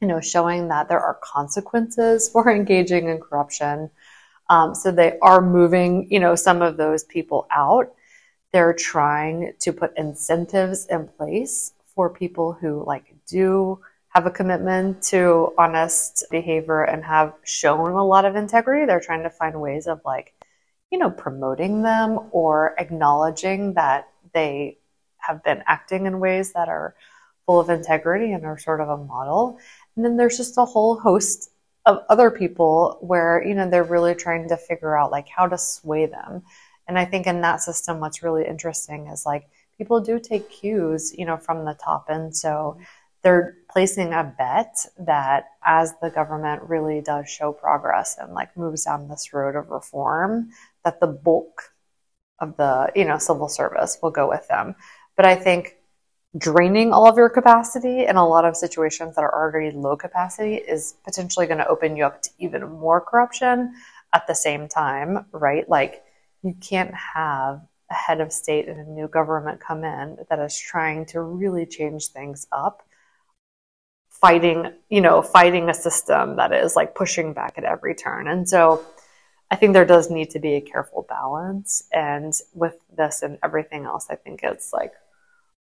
you 0.00 0.08
know, 0.08 0.20
showing 0.20 0.68
that 0.68 0.88
there 0.88 1.00
are 1.00 1.18
consequences 1.22 2.28
for 2.32 2.50
engaging 2.50 3.08
in 3.08 3.20
corruption. 3.20 3.90
Um, 4.48 4.74
so 4.74 4.92
they 4.92 5.18
are 5.20 5.40
moving, 5.40 6.08
you 6.10 6.20
know, 6.20 6.34
some 6.34 6.62
of 6.62 6.76
those 6.76 7.04
people 7.04 7.46
out. 7.50 7.92
They're 8.52 8.74
trying 8.74 9.54
to 9.60 9.72
put 9.72 9.96
incentives 9.96 10.86
in 10.86 11.08
place 11.08 11.72
for 11.94 12.10
people 12.10 12.52
who 12.52 12.84
like 12.86 13.14
do 13.26 13.80
have 14.14 14.26
a 14.26 14.30
commitment 14.30 15.02
to 15.02 15.52
honest 15.56 16.24
behavior 16.30 16.82
and 16.82 17.04
have 17.04 17.32
shown 17.44 17.92
a 17.92 18.04
lot 18.04 18.24
of 18.24 18.36
integrity. 18.36 18.84
They're 18.84 19.00
trying 19.00 19.22
to 19.22 19.30
find 19.30 19.60
ways 19.60 19.86
of 19.86 20.00
like, 20.04 20.34
you 20.90 20.98
know, 20.98 21.10
promoting 21.10 21.82
them 21.82 22.28
or 22.30 22.74
acknowledging 22.78 23.74
that 23.74 24.08
they 24.34 24.78
have 25.16 25.42
been 25.42 25.62
acting 25.66 26.06
in 26.06 26.20
ways 26.20 26.52
that 26.52 26.68
are 26.68 26.94
full 27.46 27.58
of 27.58 27.70
integrity 27.70 28.32
and 28.32 28.44
are 28.44 28.58
sort 28.58 28.80
of 28.80 28.88
a 28.90 28.98
model. 28.98 29.58
And 29.96 30.04
then 30.04 30.16
there's 30.16 30.36
just 30.36 30.58
a 30.58 30.64
whole 30.64 30.98
host 30.98 31.50
of 31.86 32.04
other 32.08 32.30
people 32.30 32.98
where, 33.00 33.42
you 33.44 33.54
know, 33.54 33.68
they're 33.68 33.82
really 33.82 34.14
trying 34.14 34.48
to 34.48 34.56
figure 34.56 34.96
out 34.96 35.10
like 35.10 35.28
how 35.28 35.48
to 35.48 35.56
sway 35.56 36.06
them. 36.06 36.42
And 36.86 36.98
I 36.98 37.06
think 37.06 37.26
in 37.26 37.40
that 37.40 37.62
system, 37.62 37.98
what's 37.98 38.22
really 38.22 38.46
interesting 38.46 39.06
is 39.06 39.24
like 39.24 39.48
people 39.78 40.00
do 40.00 40.20
take 40.20 40.50
cues, 40.50 41.14
you 41.16 41.24
know, 41.24 41.36
from 41.36 41.64
the 41.64 41.74
top. 41.74 42.06
And 42.08 42.36
so 42.36 42.78
they're 43.22 43.56
placing 43.72 44.12
a 44.12 44.34
bet 44.36 44.86
that 44.98 45.50
as 45.64 45.94
the 46.02 46.10
government 46.10 46.62
really 46.62 47.00
does 47.00 47.28
show 47.28 47.52
progress 47.52 48.16
and 48.20 48.32
like 48.34 48.56
moves 48.56 48.84
down 48.84 49.08
this 49.08 49.32
road 49.32 49.56
of 49.56 49.70
reform, 49.70 50.50
that 50.84 51.00
the 51.00 51.06
bulk 51.06 51.72
of 52.38 52.56
the 52.56 52.90
you 52.94 53.04
know 53.04 53.18
civil 53.18 53.48
service 53.48 53.98
will 54.02 54.10
go 54.10 54.28
with 54.28 54.46
them. 54.48 54.74
But 55.16 55.26
I 55.26 55.36
think 55.36 55.76
draining 56.36 56.92
all 56.92 57.06
of 57.06 57.16
your 57.16 57.28
capacity 57.28 58.06
in 58.06 58.16
a 58.16 58.26
lot 58.26 58.44
of 58.44 58.56
situations 58.56 59.14
that 59.14 59.22
are 59.22 59.34
already 59.34 59.74
low 59.76 59.96
capacity 59.96 60.54
is 60.54 60.94
potentially 61.04 61.46
going 61.46 61.58
to 61.58 61.68
open 61.68 61.96
you 61.96 62.04
up 62.04 62.22
to 62.22 62.30
even 62.38 62.66
more 62.68 63.00
corruption 63.00 63.74
at 64.14 64.26
the 64.26 64.34
same 64.34 64.68
time, 64.68 65.26
right? 65.32 65.68
Like 65.68 66.02
you 66.42 66.54
can't 66.60 66.94
have 66.94 67.60
a 67.90 67.94
head 67.94 68.20
of 68.20 68.32
state 68.32 68.68
and 68.68 68.80
a 68.80 68.90
new 68.90 69.08
government 69.08 69.60
come 69.60 69.84
in 69.84 70.16
that 70.30 70.38
is 70.38 70.58
trying 70.58 71.04
to 71.06 71.20
really 71.20 71.66
change 71.66 72.06
things 72.08 72.46
up 72.50 72.82
fighting, 74.22 74.72
you 74.88 75.00
know, 75.00 75.20
fighting 75.20 75.68
a 75.68 75.74
system 75.74 76.36
that 76.36 76.52
is 76.52 76.76
like 76.76 76.94
pushing 76.94 77.34
back 77.34 77.54
at 77.58 77.64
every 77.64 77.94
turn. 77.94 78.28
And 78.28 78.48
so 78.48 78.82
I 79.50 79.56
think 79.56 79.74
there 79.74 79.84
does 79.84 80.10
need 80.10 80.30
to 80.30 80.38
be 80.38 80.54
a 80.54 80.60
careful 80.60 81.04
balance. 81.08 81.82
And 81.92 82.32
with 82.54 82.76
this 82.96 83.22
and 83.22 83.36
everything 83.44 83.84
else, 83.84 84.06
I 84.08 84.14
think 84.14 84.40
it's 84.44 84.72
like 84.72 84.92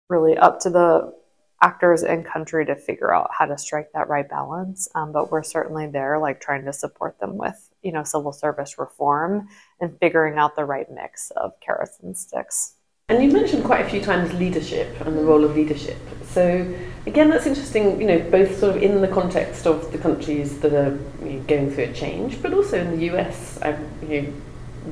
really 0.09 0.37
up 0.37 0.61
to 0.61 0.69
the 0.69 1.13
actors 1.61 2.03
and 2.03 2.25
country 2.25 2.65
to 2.65 2.75
figure 2.75 3.13
out 3.13 3.31
how 3.37 3.45
to 3.45 3.57
strike 3.57 3.91
that 3.93 4.07
right 4.07 4.29
balance. 4.29 4.87
Um, 4.95 5.11
but 5.11 5.29
we're 5.29 5.43
certainly 5.43 5.87
there, 5.87 6.17
like 6.17 6.39
trying 6.39 6.65
to 6.65 6.73
support 6.73 7.19
them 7.19 7.35
with, 7.37 7.69
you 7.81 7.91
know, 7.91 8.03
civil 8.03 8.31
service 8.31 8.79
reform 8.79 9.49
and 9.81 9.99
figuring 9.99 10.37
out 10.37 10.55
the 10.55 10.65
right 10.65 10.89
mix 10.89 11.31
of 11.31 11.51
carrots 11.59 11.99
and 12.01 12.17
sticks. 12.17 12.75
And 13.09 13.23
you 13.23 13.31
mentioned 13.31 13.63
quite 13.63 13.85
a 13.85 13.89
few 13.89 14.01
times 14.01 14.33
leadership 14.33 14.99
and 15.01 15.17
the 15.17 15.23
role 15.23 15.43
of 15.43 15.55
leadership. 15.55 15.97
So 16.23 16.73
Again, 17.07 17.29
that's 17.29 17.47
interesting, 17.47 18.01
you 18.01 18.05
know, 18.05 18.19
both 18.19 18.59
sort 18.59 18.75
of 18.75 18.83
in 18.83 18.99
the 18.99 19.07
context 19.07 19.65
of 19.65 19.93
the 19.93 19.97
countries 19.97 20.59
that 20.59 20.73
are 20.73 20.99
you 21.25 21.37
know, 21.37 21.43
going 21.47 21.71
through 21.71 21.85
a 21.85 21.93
change, 21.93 22.41
but 22.41 22.53
also 22.53 22.77
in 22.77 22.99
the 22.99 23.05
US. 23.11 23.57
I, 23.61 23.79
you 24.05 24.21
know, 24.21 24.33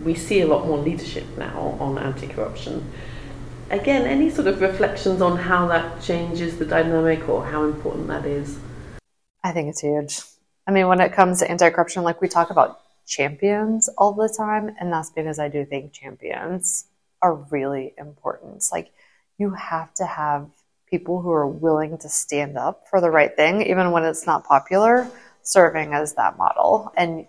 we 0.05 0.15
see 0.15 0.39
a 0.39 0.47
lot 0.47 0.65
more 0.65 0.77
leadership 0.77 1.25
now 1.37 1.75
on 1.77 1.97
anti 1.97 2.27
corruption. 2.27 2.89
Again, 3.69 4.03
any 4.03 4.29
sort 4.29 4.47
of 4.47 4.61
reflections 4.61 5.21
on 5.21 5.37
how 5.37 5.67
that 5.67 6.01
changes 6.01 6.57
the 6.57 6.65
dynamic 6.65 7.27
or 7.27 7.43
how 7.43 7.65
important 7.65 8.07
that 8.07 8.25
is? 8.25 8.59
I 9.43 9.51
think 9.51 9.67
it's 9.67 9.81
huge. 9.81 10.21
I 10.65 10.71
mean, 10.71 10.87
when 10.87 11.01
it 11.01 11.11
comes 11.11 11.39
to 11.39 11.51
anti 11.51 11.69
corruption, 11.69 12.03
like 12.03 12.21
we 12.21 12.29
talk 12.29 12.49
about 12.49 12.79
champions 13.05 13.89
all 13.97 14.13
the 14.13 14.29
time, 14.29 14.73
and 14.79 14.89
that's 14.89 15.09
because 15.09 15.37
I 15.37 15.49
do 15.49 15.65
think 15.65 15.91
champions 15.91 16.85
are 17.21 17.33
really 17.33 17.93
important. 17.97 18.63
Like, 18.71 18.93
you 19.37 19.49
have 19.49 19.93
to 19.95 20.05
have 20.05 20.47
people 20.95 21.21
who 21.21 21.31
are 21.31 21.45
willing 21.47 21.97
to 21.97 22.07
stand 22.07 22.57
up 22.57 22.87
for 22.89 23.01
the 23.01 23.11
right 23.11 23.35
thing, 23.35 23.61
even 23.61 23.91
when 23.91 24.05
it's 24.05 24.25
not 24.25 24.45
popular, 24.45 25.05
serving 25.41 25.93
as 25.93 26.13
that 26.13 26.37
model. 26.37 26.93
And 26.95 27.27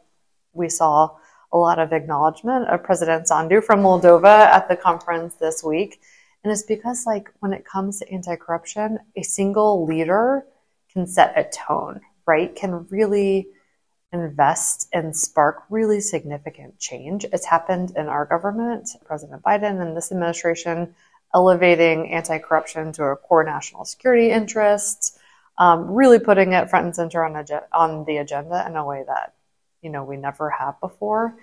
we 0.52 0.68
saw 0.68 1.16
a 1.52 1.58
lot 1.58 1.80
of 1.80 1.92
acknowledgement 1.92 2.68
of 2.68 2.84
President 2.84 3.26
Sandu 3.26 3.60
from 3.60 3.80
Moldova 3.80 4.36
at 4.56 4.68
the 4.68 4.76
conference 4.76 5.34
this 5.34 5.64
week. 5.64 6.00
And 6.44 6.52
it's 6.52 6.62
because, 6.62 7.06
like, 7.06 7.28
when 7.40 7.52
it 7.52 7.64
comes 7.64 7.98
to 7.98 8.08
anti 8.12 8.36
corruption, 8.36 9.00
a 9.16 9.22
single 9.22 9.84
leader 9.84 10.46
can 10.92 11.04
set 11.08 11.36
a 11.36 11.42
tone, 11.50 12.00
right? 12.24 12.54
Can 12.54 12.86
really 12.88 13.48
invest 14.12 14.88
and 14.92 15.16
spark 15.16 15.64
really 15.70 16.00
significant 16.00 16.78
change. 16.78 17.24
It's 17.32 17.46
happened 17.46 17.94
in 17.96 18.06
our 18.06 18.26
government, 18.26 18.90
President 19.04 19.42
Biden 19.42 19.82
and 19.82 19.96
this 19.96 20.12
administration 20.12 20.94
elevating 21.34 22.12
anti 22.12 22.38
corruption 22.38 22.92
to 22.92 23.04
a 23.04 23.16
core 23.16 23.44
national 23.44 23.84
security 23.84 24.30
interest, 24.30 25.18
um, 25.58 25.90
really 25.90 26.18
putting 26.18 26.52
it 26.52 26.70
front 26.70 26.86
and 26.86 26.94
center 26.94 27.24
on, 27.24 27.46
on 27.72 28.04
the 28.04 28.18
agenda 28.18 28.64
in 28.66 28.76
a 28.76 28.84
way 28.84 29.04
that 29.06 29.34
you 29.82 29.90
know 29.90 30.04
we 30.04 30.16
never 30.16 30.50
have 30.50 30.80
before. 30.80 31.36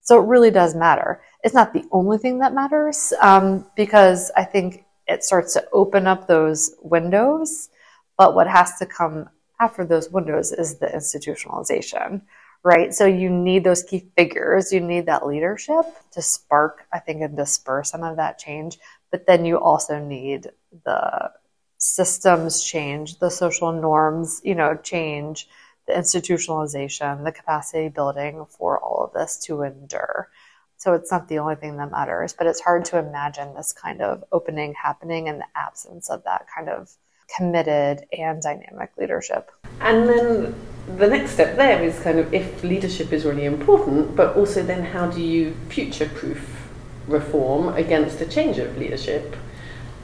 So 0.00 0.22
it 0.22 0.26
really 0.26 0.50
does 0.50 0.74
matter. 0.74 1.22
It's 1.42 1.54
not 1.54 1.72
the 1.72 1.84
only 1.90 2.18
thing 2.18 2.38
that 2.40 2.52
matters 2.52 3.12
um, 3.22 3.66
because 3.74 4.30
I 4.36 4.44
think 4.44 4.84
it 5.06 5.24
starts 5.24 5.54
to 5.54 5.66
open 5.72 6.06
up 6.06 6.26
those 6.26 6.74
windows. 6.82 7.70
But 8.18 8.34
what 8.34 8.46
has 8.46 8.78
to 8.78 8.86
come 8.86 9.28
after 9.60 9.84
those 9.84 10.10
windows 10.10 10.52
is 10.52 10.78
the 10.78 10.86
institutionalization, 10.86 12.22
right? 12.62 12.92
So 12.92 13.06
you 13.06 13.30
need 13.30 13.64
those 13.64 13.82
key 13.82 14.10
figures, 14.16 14.72
you 14.72 14.80
need 14.80 15.06
that 15.06 15.26
leadership 15.26 15.84
to 16.12 16.22
spark, 16.22 16.86
I 16.92 16.98
think, 16.98 17.22
and 17.22 17.36
disperse 17.36 17.90
some 17.90 18.02
of 18.02 18.16
that 18.16 18.38
change. 18.38 18.78
But 19.14 19.26
then 19.26 19.44
you 19.44 19.60
also 19.60 20.00
need 20.00 20.50
the 20.84 21.30
systems 21.78 22.64
change, 22.64 23.20
the 23.20 23.30
social 23.30 23.70
norms, 23.70 24.40
you 24.42 24.56
know, 24.56 24.74
change 24.74 25.48
the 25.86 25.92
institutionalization, 25.92 27.22
the 27.22 27.30
capacity 27.30 27.88
building 27.88 28.44
for 28.48 28.76
all 28.80 29.04
of 29.04 29.12
this 29.12 29.38
to 29.44 29.62
endure. 29.62 30.30
So 30.78 30.94
it's 30.94 31.12
not 31.12 31.28
the 31.28 31.38
only 31.38 31.54
thing 31.54 31.76
that 31.76 31.92
matters, 31.92 32.32
but 32.32 32.48
it's 32.48 32.60
hard 32.60 32.86
to 32.86 32.98
imagine 32.98 33.54
this 33.54 33.72
kind 33.72 34.02
of 34.02 34.24
opening 34.32 34.74
happening 34.74 35.28
in 35.28 35.38
the 35.38 35.46
absence 35.54 36.10
of 36.10 36.24
that 36.24 36.48
kind 36.52 36.68
of 36.68 36.90
committed 37.36 38.06
and 38.18 38.42
dynamic 38.42 38.90
leadership. 38.98 39.52
And 39.78 40.08
then 40.08 40.56
the 40.96 41.06
next 41.06 41.34
step 41.34 41.54
there 41.56 41.84
is 41.84 41.96
kind 42.00 42.18
of 42.18 42.34
if 42.34 42.64
leadership 42.64 43.12
is 43.12 43.24
really 43.24 43.44
important, 43.44 44.16
but 44.16 44.34
also 44.36 44.60
then 44.60 44.82
how 44.82 45.08
do 45.08 45.22
you 45.22 45.54
future 45.68 46.08
proof 46.16 46.63
reform 47.06 47.74
against 47.74 48.20
a 48.20 48.26
change 48.26 48.58
of 48.58 48.76
leadership? 48.76 49.36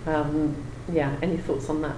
Um, 0.06 0.56
yeah, 0.92 1.16
any 1.22 1.36
thoughts 1.36 1.68
on 1.68 1.82
that? 1.82 1.96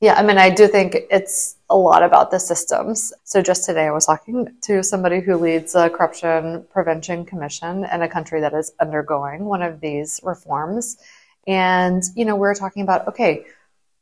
Yeah, 0.00 0.14
I 0.14 0.22
mean, 0.22 0.36
I 0.36 0.50
do 0.50 0.68
think 0.68 0.94
it's 1.10 1.56
a 1.70 1.76
lot 1.76 2.02
about 2.02 2.30
the 2.30 2.38
systems. 2.38 3.14
So 3.24 3.40
just 3.40 3.64
today, 3.64 3.86
I 3.86 3.90
was 3.90 4.04
talking 4.04 4.48
to 4.62 4.82
somebody 4.82 5.20
who 5.20 5.36
leads 5.36 5.74
a 5.74 5.88
corruption 5.88 6.66
prevention 6.70 7.24
commission 7.24 7.84
in 7.84 8.02
a 8.02 8.08
country 8.08 8.40
that 8.42 8.52
is 8.52 8.72
undergoing 8.78 9.46
one 9.46 9.62
of 9.62 9.80
these 9.80 10.20
reforms. 10.22 10.98
And, 11.46 12.02
you 12.14 12.26
know, 12.26 12.34
we 12.34 12.40
we're 12.40 12.54
talking 12.54 12.82
about, 12.82 13.08
okay, 13.08 13.46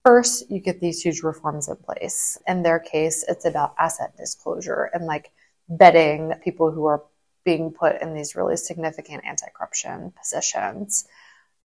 first 0.05 0.51
you 0.51 0.59
get 0.59 0.81
these 0.81 1.01
huge 1.01 1.23
reforms 1.23 1.69
in 1.69 1.77
place. 1.77 2.39
In 2.49 2.63
their 2.65 2.81
case, 2.81 3.25
it's 3.29 3.45
about 3.45 3.75
asset 3.79 4.17
disclosure 4.17 4.91
and 4.93 5.07
like 5.07 5.31
vetting 5.71 6.43
people 6.43 6.73
who 6.73 6.87
are 6.87 7.05
being 7.45 7.73
put 7.73 8.01
in 8.01 8.15
these 8.15 8.35
really 8.35 8.57
significant 8.57 9.25
anti 9.25 9.47
corruption 9.55 10.13
positions. 10.19 11.07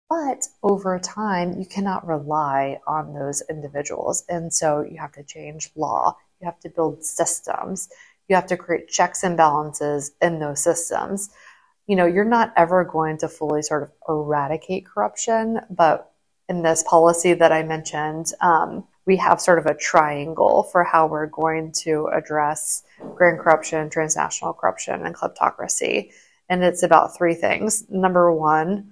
But 0.10 0.48
over 0.62 1.00
time, 1.00 1.60
you 1.60 1.66
cannot 1.66 2.06
rely 2.06 2.80
on 2.86 3.14
those 3.14 3.42
individuals. 3.50 4.24
And 4.30 4.54
so 4.54 4.82
you 4.82 4.98
have 5.00 5.14
to 5.14 5.24
change 5.24 5.72
law, 5.76 6.16
you 6.40 6.46
have 6.46 6.60
to 6.60 6.70
build 6.70 7.04
systems, 7.04 7.90
you 8.28 8.36
have 8.36 8.48
to 8.48 8.58
create 8.58 8.88
checks 8.88 9.24
and 9.24 9.36
balances 9.36 10.12
in 10.22 10.40
those 10.40 10.62
systems. 10.62 11.30
You 11.88 11.96
know, 11.96 12.06
you're 12.06 12.26
not 12.26 12.54
ever 12.56 12.84
going 12.84 13.18
to 13.20 13.28
fully 13.28 13.62
sort 13.62 13.84
of 13.84 13.92
eradicate 14.08 14.86
corruption, 14.86 15.62
but 15.70 16.12
in 16.50 16.62
this 16.62 16.84
policy 16.84 17.34
that 17.34 17.52
I 17.52 17.64
mentioned, 17.64 18.28
um, 18.42 18.88
we 19.06 19.18
have 19.18 19.42
sort 19.42 19.60
of 19.60 19.66
a 19.66 19.76
triangle 19.76 20.64
for 20.64 20.84
how 20.84 21.08
we're 21.08 21.28
going 21.28 21.72
to 21.84 22.08
address 22.08 22.84
grand 23.16 23.40
corruption, 23.40 23.90
transnational 23.90 24.54
corruption, 24.54 25.06
and 25.06 25.16
kleptocracy. 25.16 26.12
And 26.50 26.64
it's 26.64 26.84
about 26.84 27.18
three 27.18 27.34
things. 27.34 27.86
Number 27.90 28.32
one, 28.32 28.92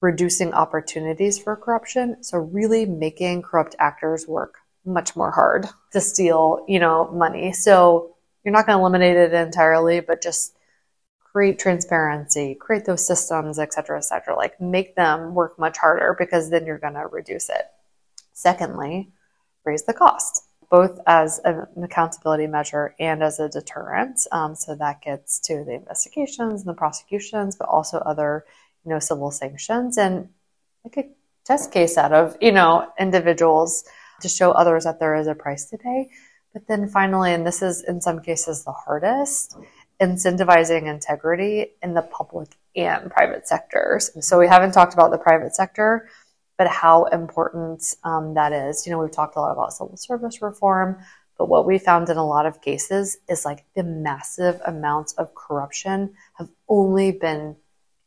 reducing 0.00 0.54
opportunities 0.54 1.38
for 1.38 1.56
corruption. 1.56 2.22
So 2.22 2.38
really 2.38 2.86
making 2.86 3.42
corrupt 3.42 3.76
actors 3.78 4.26
work 4.26 4.54
much 4.84 5.14
more 5.14 5.30
hard 5.30 5.68
to 5.92 6.00
steal, 6.00 6.64
you 6.66 6.78
know, 6.78 7.10
money. 7.12 7.52
So 7.52 8.16
you're 8.42 8.52
not 8.52 8.66
going 8.66 8.78
to 8.78 8.80
eliminate 8.80 9.16
it 9.16 9.34
entirely, 9.34 10.00
but 10.00 10.22
just 10.22 10.56
create 11.22 11.58
transparency, 11.58 12.54
create 12.54 12.86
those 12.86 13.06
systems, 13.06 13.58
et 13.58 13.72
cetera, 13.74 13.98
et 13.98 14.04
cetera. 14.04 14.34
Like 14.34 14.58
make 14.60 14.96
them 14.96 15.34
work 15.34 15.58
much 15.58 15.76
harder 15.76 16.16
because 16.18 16.48
then 16.50 16.64
you're 16.64 16.78
going 16.78 16.94
to 16.94 17.06
reduce 17.06 17.50
it. 17.50 17.66
Secondly, 18.32 19.12
raise 19.64 19.84
the 19.84 19.92
cost, 19.92 20.42
both 20.70 21.00
as 21.06 21.40
an 21.44 21.66
accountability 21.82 22.46
measure 22.46 22.94
and 23.00 23.22
as 23.22 23.40
a 23.40 23.48
deterrent. 23.48 24.20
Um, 24.30 24.54
so 24.54 24.76
that 24.76 25.02
gets 25.02 25.40
to 25.40 25.64
the 25.64 25.74
investigations 25.74 26.60
and 26.60 26.68
the 26.68 26.78
prosecutions, 26.78 27.56
but 27.56 27.68
also 27.68 27.98
other 27.98 28.44
you 28.84 28.90
know, 28.90 28.98
civil 28.98 29.30
sanctions 29.30 29.98
and 29.98 30.28
like 30.84 30.96
a 30.96 31.08
test 31.44 31.72
case 31.72 31.98
out 31.98 32.12
of, 32.12 32.36
you 32.40 32.52
know, 32.52 32.88
individuals 32.98 33.84
to 34.20 34.28
show 34.28 34.52
others 34.52 34.84
that 34.84 35.00
there 35.00 35.14
is 35.14 35.26
a 35.26 35.34
price 35.34 35.66
to 35.66 35.78
pay. 35.78 36.08
But 36.52 36.66
then 36.66 36.88
finally, 36.88 37.32
and 37.32 37.46
this 37.46 37.62
is 37.62 37.82
in 37.82 38.00
some 38.00 38.20
cases 38.20 38.64
the 38.64 38.72
hardest, 38.72 39.56
incentivizing 40.00 40.86
integrity 40.86 41.72
in 41.82 41.94
the 41.94 42.02
public 42.02 42.56
and 42.74 43.10
private 43.10 43.46
sectors. 43.46 44.10
So 44.26 44.38
we 44.38 44.48
haven't 44.48 44.72
talked 44.72 44.94
about 44.94 45.10
the 45.10 45.18
private 45.18 45.54
sector, 45.54 46.08
but 46.60 46.68
how 46.68 47.04
important 47.04 47.94
um, 48.04 48.34
that 48.34 48.52
is. 48.52 48.84
You 48.84 48.92
know, 48.92 48.98
we've 48.98 49.10
talked 49.10 49.34
a 49.34 49.40
lot 49.40 49.52
about 49.52 49.72
civil 49.72 49.96
service 49.96 50.42
reform, 50.42 50.98
but 51.38 51.48
what 51.48 51.64
we 51.64 51.78
found 51.78 52.10
in 52.10 52.18
a 52.18 52.26
lot 52.26 52.44
of 52.44 52.60
cases 52.60 53.16
is 53.30 53.46
like 53.46 53.64
the 53.74 53.82
massive 53.82 54.60
amounts 54.66 55.14
of 55.14 55.34
corruption 55.34 56.12
have 56.34 56.50
only 56.68 57.12
been 57.12 57.56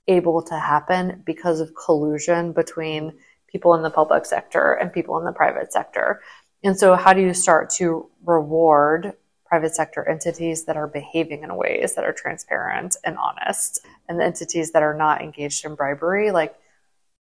able 0.07 0.43
to 0.43 0.59
happen 0.59 1.23
because 1.25 1.61
of 1.61 1.73
collusion 1.73 2.51
between 2.51 3.13
people 3.47 3.73
in 3.73 3.81
the 3.81 3.89
public 3.89 4.23
sector 4.23 4.73
and 4.73 4.93
people 4.93 5.17
in 5.17 5.25
the 5.25 5.31
private 5.31 5.73
sector. 5.73 6.21
And 6.63 6.77
so, 6.77 6.93
how 6.93 7.11
do 7.13 7.21
you 7.21 7.33
start 7.33 7.71
to 7.77 8.07
reward 8.23 9.13
private 9.47 9.73
sector 9.73 10.07
entities 10.07 10.65
that 10.65 10.77
are 10.77 10.87
behaving 10.87 11.41
in 11.41 11.55
ways 11.55 11.95
that 11.95 12.05
are 12.05 12.13
transparent 12.13 12.97
and 13.03 13.17
honest, 13.17 13.79
and 14.07 14.19
the 14.19 14.25
entities 14.25 14.73
that 14.73 14.83
are 14.83 14.93
not 14.95 15.23
engaged 15.23 15.65
in 15.65 15.73
bribery? 15.73 16.29
Like, 16.29 16.53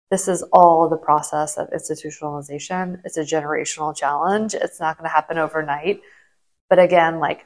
this 0.09 0.27
is 0.27 0.43
all 0.53 0.87
the 0.87 0.97
process 0.97 1.57
of 1.57 1.69
institutionalization. 1.71 3.01
It's 3.03 3.17
a 3.17 3.23
generational 3.23 3.95
challenge. 3.95 4.53
It's 4.53 4.79
not 4.79 4.97
going 4.97 5.09
to 5.09 5.13
happen 5.13 5.37
overnight. 5.37 6.01
But 6.69 6.79
again, 6.79 7.19
like, 7.19 7.41
I 7.41 7.45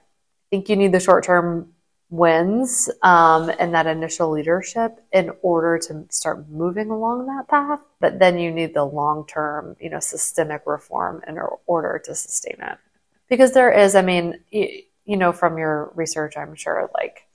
think 0.52 0.70
you 0.70 0.76
need 0.76 0.92
the 0.92 1.00
short 1.00 1.24
term 1.24 1.74
wins 2.10 2.90
um, 3.02 3.50
and 3.58 3.74
that 3.74 3.88
initial 3.88 4.30
leadership 4.30 5.00
in 5.14 5.32
order 5.42 5.80
to 5.80 6.06
start 6.10 6.50
moving 6.50 6.92
along 6.92 7.26
that 7.28 7.48
path. 7.48 7.80
But 8.00 8.20
then 8.20 8.38
you 8.38 8.52
need 8.52 8.74
the 8.74 8.84
long 8.84 9.26
term, 9.26 9.76
you 9.80 9.90
know, 9.90 10.00
systemic 10.00 10.64
reform 10.66 11.24
in 11.28 11.40
order 11.66 12.02
to 12.06 12.14
sustain 12.14 12.58
it. 12.60 12.78
Because 13.30 13.54
there 13.54 13.72
is, 13.72 13.96
I 13.96 14.02
mean, 14.02 14.42
you, 14.52 14.84
you 15.06 15.18
know, 15.18 15.32
from 15.32 15.58
your 15.58 15.92
research, 15.96 16.38
I'm 16.38 16.54
sure, 16.56 16.92
like, 16.94 17.26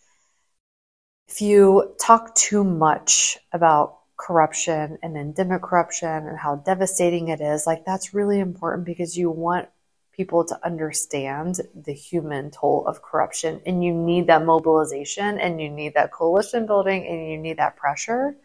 if 1.29 1.41
you 1.41 1.95
talk 2.01 2.35
too 2.35 2.63
much 2.63 3.39
about 3.53 3.99
corruption 4.17 4.99
and 5.03 5.17
endemic 5.17 5.63
corruption 5.63 6.27
and 6.27 6.39
how 6.39 6.57
devastating 6.57 7.29
it 7.29 7.41
is, 7.41 7.67
like, 7.67 7.85
that's 7.85 8.15
really 8.15 8.41
important 8.41 8.87
because 8.87 9.17
you 9.17 9.31
want 9.31 9.69
people 10.13 10.45
to 10.45 10.59
understand 10.65 11.61
the 11.75 11.93
human 11.93 12.51
toll 12.51 12.87
of 12.87 13.03
corruption. 13.03 13.61
And 13.67 13.85
you 13.85 13.93
need 13.93 14.29
that 14.29 14.45
mobilization 14.45 15.39
and 15.39 15.61
you 15.61 15.69
need 15.69 15.95
that 15.95 16.13
coalition 16.13 16.67
building 16.67 17.07
and 17.07 17.31
you 17.31 17.39
need 17.39 17.59
that 17.59 17.77
pressure. 17.77 18.37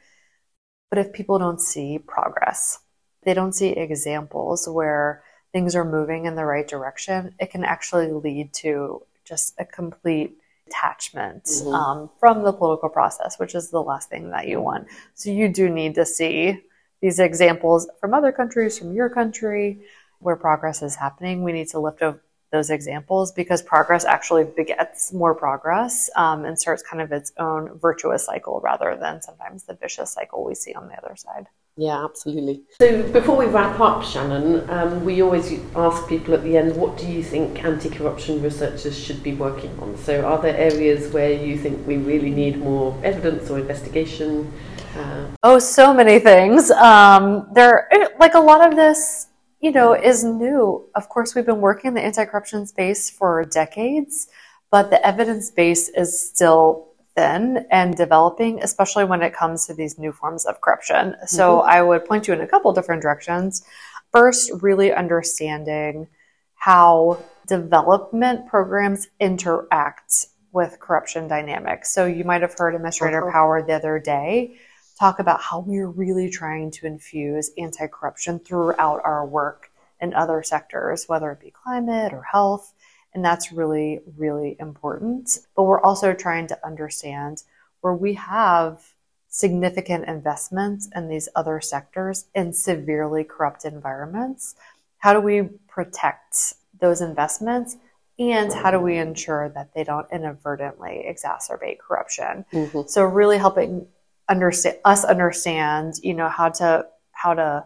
But 0.90 1.00
if 1.00 1.14
people 1.14 1.40
don't 1.40 1.62
see 1.62 2.00
progress, 2.00 2.80
they 3.24 3.34
don't 3.34 3.54
see 3.54 3.70
examples 3.70 4.68
where 4.68 5.24
things 5.54 5.76
are 5.76 5.86
moving 5.86 6.26
in 6.26 6.36
the 6.36 6.46
right 6.46 6.68
direction, 6.68 7.34
it 7.40 7.52
can 7.52 7.64
actually 7.64 8.12
lead 8.12 8.54
to 8.54 9.04
just 9.24 9.54
a 9.58 9.64
complete 9.64 10.38
detachment 10.72 11.44
mm-hmm. 11.44 11.74
um, 11.74 12.10
from 12.20 12.44
the 12.44 12.54
political 12.54 12.90
process, 12.90 13.38
which 13.38 13.56
is 13.56 13.70
the 13.70 13.82
last 13.82 14.10
thing 14.10 14.30
that 14.32 14.48
you 14.48 14.62
want. 14.62 14.88
So 15.14 15.30
you 15.30 15.50
do 15.50 15.70
need 15.70 15.96
to 15.96 16.06
see 16.06 16.62
these 17.02 17.20
examples 17.20 17.90
from 18.00 18.14
other 18.14 18.32
countries, 18.32 18.78
from 18.78 18.94
your 18.94 19.10
country, 19.10 19.82
where 20.20 20.36
progress 20.36 20.82
is 20.82 20.96
happening. 20.96 21.44
We 21.44 21.52
need 21.52 21.68
to 21.70 21.80
lift 21.80 22.02
up 22.02 22.20
those 22.52 22.70
examples 22.70 23.32
because 23.32 23.62
progress 23.62 24.06
actually 24.06 24.44
begets 24.44 25.14
more 25.14 25.34
progress 25.34 26.10
um, 26.16 26.46
and 26.46 26.60
starts 26.60 26.84
kind 26.84 27.02
of 27.02 27.12
its 27.12 27.32
own 27.38 27.80
virtuous 27.80 28.26
cycle 28.26 28.60
rather 28.62 28.98
than 29.00 29.22
sometimes 29.22 29.64
the 29.64 29.74
vicious 29.74 30.12
cycle 30.12 30.44
we 30.44 30.54
see 30.54 30.74
on 30.74 30.88
the 30.90 30.98
other 30.98 31.16
side. 31.16 31.48
Yeah, 31.78 32.04
absolutely. 32.04 32.64
So 32.80 33.02
before 33.12 33.38
we 33.38 33.46
wrap 33.46 33.80
up, 33.80 34.04
Shannon, 34.04 34.70
um, 34.70 35.06
we 35.06 35.22
always 35.22 35.54
ask 35.76 36.08
people 36.08 36.34
at 36.34 36.44
the 36.44 36.58
end, 36.58 36.76
what 36.76 36.98
do 36.98 37.08
you 37.08 37.24
think 37.24 37.64
anti-corruption 37.64 38.42
researchers 38.42 38.98
should 38.98 39.24
be 39.24 39.34
working 39.34 39.78
on? 39.80 39.98
So 39.98 40.24
are 40.26 40.42
there 40.42 40.56
areas 40.56 41.12
where 41.14 41.32
you 41.32 41.58
think 41.58 41.88
we 41.88 41.98
really 41.98 42.30
need 42.30 42.60
more 42.60 43.00
evidence 43.04 43.50
or 43.50 43.60
investigation? 43.60 44.52
Uh, 44.98 45.28
oh, 45.44 45.60
so 45.60 45.94
many 45.94 46.20
things. 46.20 46.70
Um, 46.72 47.48
there, 47.54 47.90
like 48.20 48.34
a 48.34 48.40
lot 48.40 48.68
of 48.68 48.76
this 48.76 49.28
you 49.62 49.72
know, 49.72 49.94
is 49.94 50.24
new. 50.24 50.90
Of 50.96 51.08
course, 51.08 51.36
we've 51.36 51.46
been 51.46 51.62
working 51.62 51.90
in 51.90 51.94
the 51.94 52.02
anti-corruption 52.02 52.66
space 52.66 53.10
for 53.10 53.46
decades, 53.46 54.28
but 54.72 54.90
the 54.90 55.06
evidence 55.06 55.52
base 55.52 55.88
is 55.90 56.20
still 56.20 56.88
thin 57.16 57.66
and 57.72 57.96
developing, 57.96 58.62
especially 58.64 59.06
when 59.06 59.22
it 59.22 59.34
comes 59.34 59.68
to 59.68 59.74
these 59.74 59.98
new 59.98 60.12
forms 60.12 60.46
of 60.46 60.62
corruption. 60.62 61.12
Mm-hmm. 61.12 61.26
So 61.28 61.62
I 61.62 61.82
would 61.82 62.06
point 62.06 62.28
you 62.28 62.34
in 62.34 62.42
a 62.42 62.48
couple 62.48 62.72
different 62.74 63.02
directions. 63.02 63.64
First, 64.12 64.52
really 64.62 64.94
understanding 64.94 66.08
how 66.56 67.24
development 67.48 68.48
programs 68.48 69.08
interact 69.20 70.28
with 70.52 70.80
corruption 70.80 71.28
dynamics. 71.28 71.94
So 71.94 72.06
you 72.06 72.24
might 72.24 72.42
have 72.42 72.54
heard 72.58 72.76
Administrator 72.76 73.24
uh-huh. 73.24 73.32
Power 73.32 73.64
the 73.64 73.74
other 73.74 74.00
day 74.00 74.58
talk 75.00 75.20
about 75.20 75.42
how 75.42 75.60
we're 75.60 75.90
really 75.90 76.30
trying 76.30 76.70
to 76.70 76.86
infuse 76.86 77.52
anti 77.58 77.88
corruption 77.88 78.40
throughout 78.40 79.02
our 79.04 79.26
work 79.26 79.72
in 80.00 80.14
other 80.14 80.44
sectors, 80.44 81.06
whether 81.08 81.32
it 81.32 81.40
be 81.40 81.52
climate 81.52 82.14
or 82.14 82.24
health. 82.24 82.74
And 83.14 83.24
that's 83.24 83.52
really, 83.52 84.00
really 84.18 84.56
important. 84.60 85.38
But 85.56 85.64
we're 85.64 85.82
also 85.82 86.14
trying 86.14 86.48
to 86.48 86.66
understand 86.66 87.44
where 87.82 87.94
we 87.94 88.14
have 88.14 88.94
significant 89.28 90.06
investments 90.08 90.90
in 90.96 91.08
these 91.08 91.28
other 91.36 91.62
sectors 91.62 92.26
in 92.36 92.54
severely 92.54 93.24
corrupt 93.24 93.66
environments. 93.66 94.56
How 95.00 95.14
do 95.14 95.20
we 95.20 95.44
protect 95.68 96.54
those 96.80 97.02
investments? 97.02 97.78
And 98.20 98.54
how 98.54 98.70
do 98.70 98.80
we 98.80 98.98
ensure 98.98 99.50
that 99.50 99.74
they 99.74 99.84
don't 99.84 100.06
inadvertently 100.12 101.06
exacerbate 101.10 101.80
corruption? 101.80 102.46
Mm-hmm. 102.54 102.82
So, 102.88 103.04
really 103.06 103.38
helping 103.40 103.88
understand 104.30 104.78
us 104.86 105.04
understand 105.04 105.96
you 106.04 106.14
know 106.14 106.30
how 106.30 106.50
to 106.50 106.86
how 107.12 107.34
to 107.34 107.66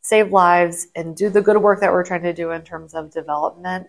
save 0.00 0.30
lives 0.30 0.86
and 0.94 1.16
do 1.16 1.28
the 1.28 1.42
good 1.42 1.58
work 1.58 1.80
that 1.80 1.92
we're 1.92 2.04
trying 2.04 2.22
to 2.22 2.32
do 2.32 2.52
in 2.52 2.62
terms 2.62 2.94
of 2.94 3.10
development 3.10 3.88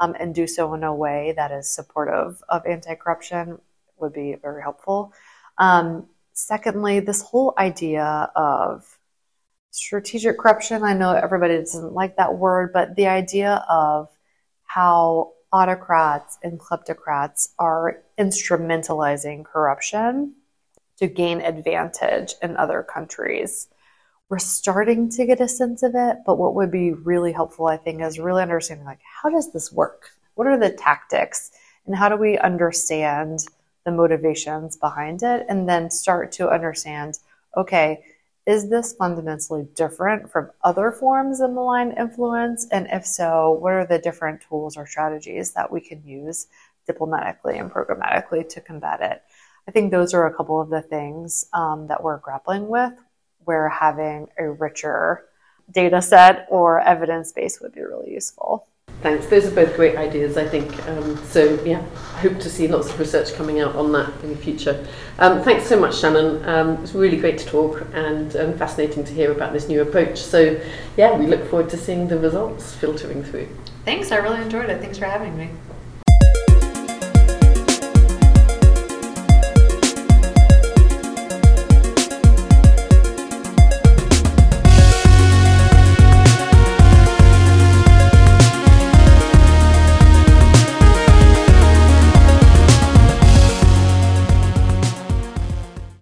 um, 0.00 0.14
and 0.18 0.34
do 0.34 0.46
so 0.46 0.72
in 0.74 0.84
a 0.84 0.94
way 0.94 1.32
that 1.36 1.50
is 1.50 1.68
supportive 1.68 2.42
of 2.48 2.64
anti-corruption 2.66 3.58
would 3.98 4.12
be 4.12 4.36
very 4.40 4.62
helpful 4.62 5.12
um, 5.58 6.06
secondly 6.32 7.00
this 7.00 7.22
whole 7.22 7.54
idea 7.58 8.30
of 8.36 8.98
strategic 9.70 10.38
corruption 10.38 10.82
i 10.82 10.94
know 10.94 11.12
everybody 11.12 11.56
doesn't 11.56 11.92
like 11.92 12.16
that 12.16 12.34
word 12.34 12.72
but 12.72 12.96
the 12.96 13.06
idea 13.06 13.64
of 13.68 14.08
how 14.64 15.32
autocrats 15.52 16.38
and 16.42 16.60
kleptocrats 16.60 17.48
are 17.58 18.02
instrumentalizing 18.18 19.44
corruption 19.44 20.34
to 20.98 21.06
gain 21.06 21.40
advantage 21.40 22.34
in 22.42 22.56
other 22.56 22.82
countries. 22.82 23.68
We're 24.28 24.38
starting 24.38 25.08
to 25.10 25.24
get 25.24 25.40
a 25.40 25.48
sense 25.48 25.82
of 25.82 25.94
it, 25.94 26.18
but 26.26 26.36
what 26.36 26.54
would 26.54 26.70
be 26.70 26.92
really 26.92 27.32
helpful, 27.32 27.66
I 27.66 27.78
think, 27.78 28.02
is 28.02 28.18
really 28.18 28.42
understanding 28.42 28.84
like 28.84 29.00
how 29.22 29.30
does 29.30 29.52
this 29.52 29.72
work? 29.72 30.10
What 30.34 30.46
are 30.46 30.58
the 30.58 30.70
tactics? 30.70 31.50
And 31.86 31.96
how 31.96 32.10
do 32.10 32.16
we 32.16 32.36
understand 32.36 33.40
the 33.84 33.90
motivations 33.90 34.76
behind 34.76 35.22
it? 35.22 35.46
And 35.48 35.66
then 35.66 35.90
start 35.90 36.30
to 36.32 36.50
understand, 36.50 37.18
okay, 37.56 38.04
is 38.44 38.68
this 38.68 38.92
fundamentally 38.92 39.66
different 39.74 40.30
from 40.30 40.50
other 40.62 40.92
forms 40.92 41.40
of 41.40 41.50
malign 41.50 41.92
influence? 41.92 42.66
And 42.70 42.86
if 42.92 43.06
so, 43.06 43.52
what 43.52 43.72
are 43.72 43.86
the 43.86 43.98
different 43.98 44.42
tools 44.42 44.76
or 44.76 44.86
strategies 44.86 45.52
that 45.52 45.72
we 45.72 45.80
can 45.80 46.06
use 46.06 46.48
diplomatically 46.86 47.56
and 47.56 47.70
programmatically 47.70 48.46
to 48.50 48.60
combat 48.60 49.00
it? 49.00 49.22
I 49.66 49.70
think 49.70 49.90
those 49.90 50.12
are 50.12 50.26
a 50.26 50.34
couple 50.34 50.60
of 50.60 50.68
the 50.68 50.82
things 50.82 51.46
um, 51.54 51.86
that 51.86 52.02
we're 52.02 52.18
grappling 52.18 52.68
with 52.68 52.92
where 53.48 53.70
having 53.70 54.28
a 54.38 54.50
richer 54.50 55.24
data 55.70 56.02
set 56.02 56.46
or 56.50 56.80
evidence 56.80 57.32
base 57.32 57.62
would 57.62 57.72
be 57.72 57.80
really 57.80 58.12
useful. 58.12 58.66
Thanks. 59.00 59.26
Those 59.26 59.46
are 59.46 59.54
both 59.54 59.74
great 59.74 59.96
ideas, 59.96 60.36
I 60.36 60.46
think. 60.46 60.68
Um, 60.86 61.16
so, 61.24 61.58
yeah, 61.64 61.82
I 62.14 62.20
hope 62.20 62.38
to 62.40 62.50
see 62.50 62.68
lots 62.68 62.90
of 62.90 62.98
research 62.98 63.32
coming 63.34 63.60
out 63.60 63.74
on 63.74 63.90
that 63.92 64.12
in 64.22 64.30
the 64.30 64.36
future. 64.36 64.86
Um, 65.18 65.42
thanks 65.42 65.66
so 65.66 65.80
much, 65.80 65.98
Shannon. 65.98 66.44
Um, 66.46 66.74
it 66.74 66.80
was 66.80 66.94
really 66.94 67.16
great 67.16 67.38
to 67.38 67.46
talk 67.46 67.86
and 67.94 68.36
um, 68.36 68.58
fascinating 68.58 69.02
to 69.04 69.12
hear 69.14 69.32
about 69.32 69.54
this 69.54 69.66
new 69.66 69.80
approach. 69.80 70.18
So, 70.18 70.60
yeah, 70.98 71.16
we 71.16 71.26
look 71.26 71.48
forward 71.48 71.70
to 71.70 71.78
seeing 71.78 72.06
the 72.08 72.18
results 72.18 72.74
filtering 72.74 73.22
through. 73.22 73.48
Thanks. 73.86 74.12
I 74.12 74.16
really 74.16 74.42
enjoyed 74.42 74.68
it. 74.68 74.82
Thanks 74.82 74.98
for 74.98 75.06
having 75.06 75.38
me. 75.38 75.48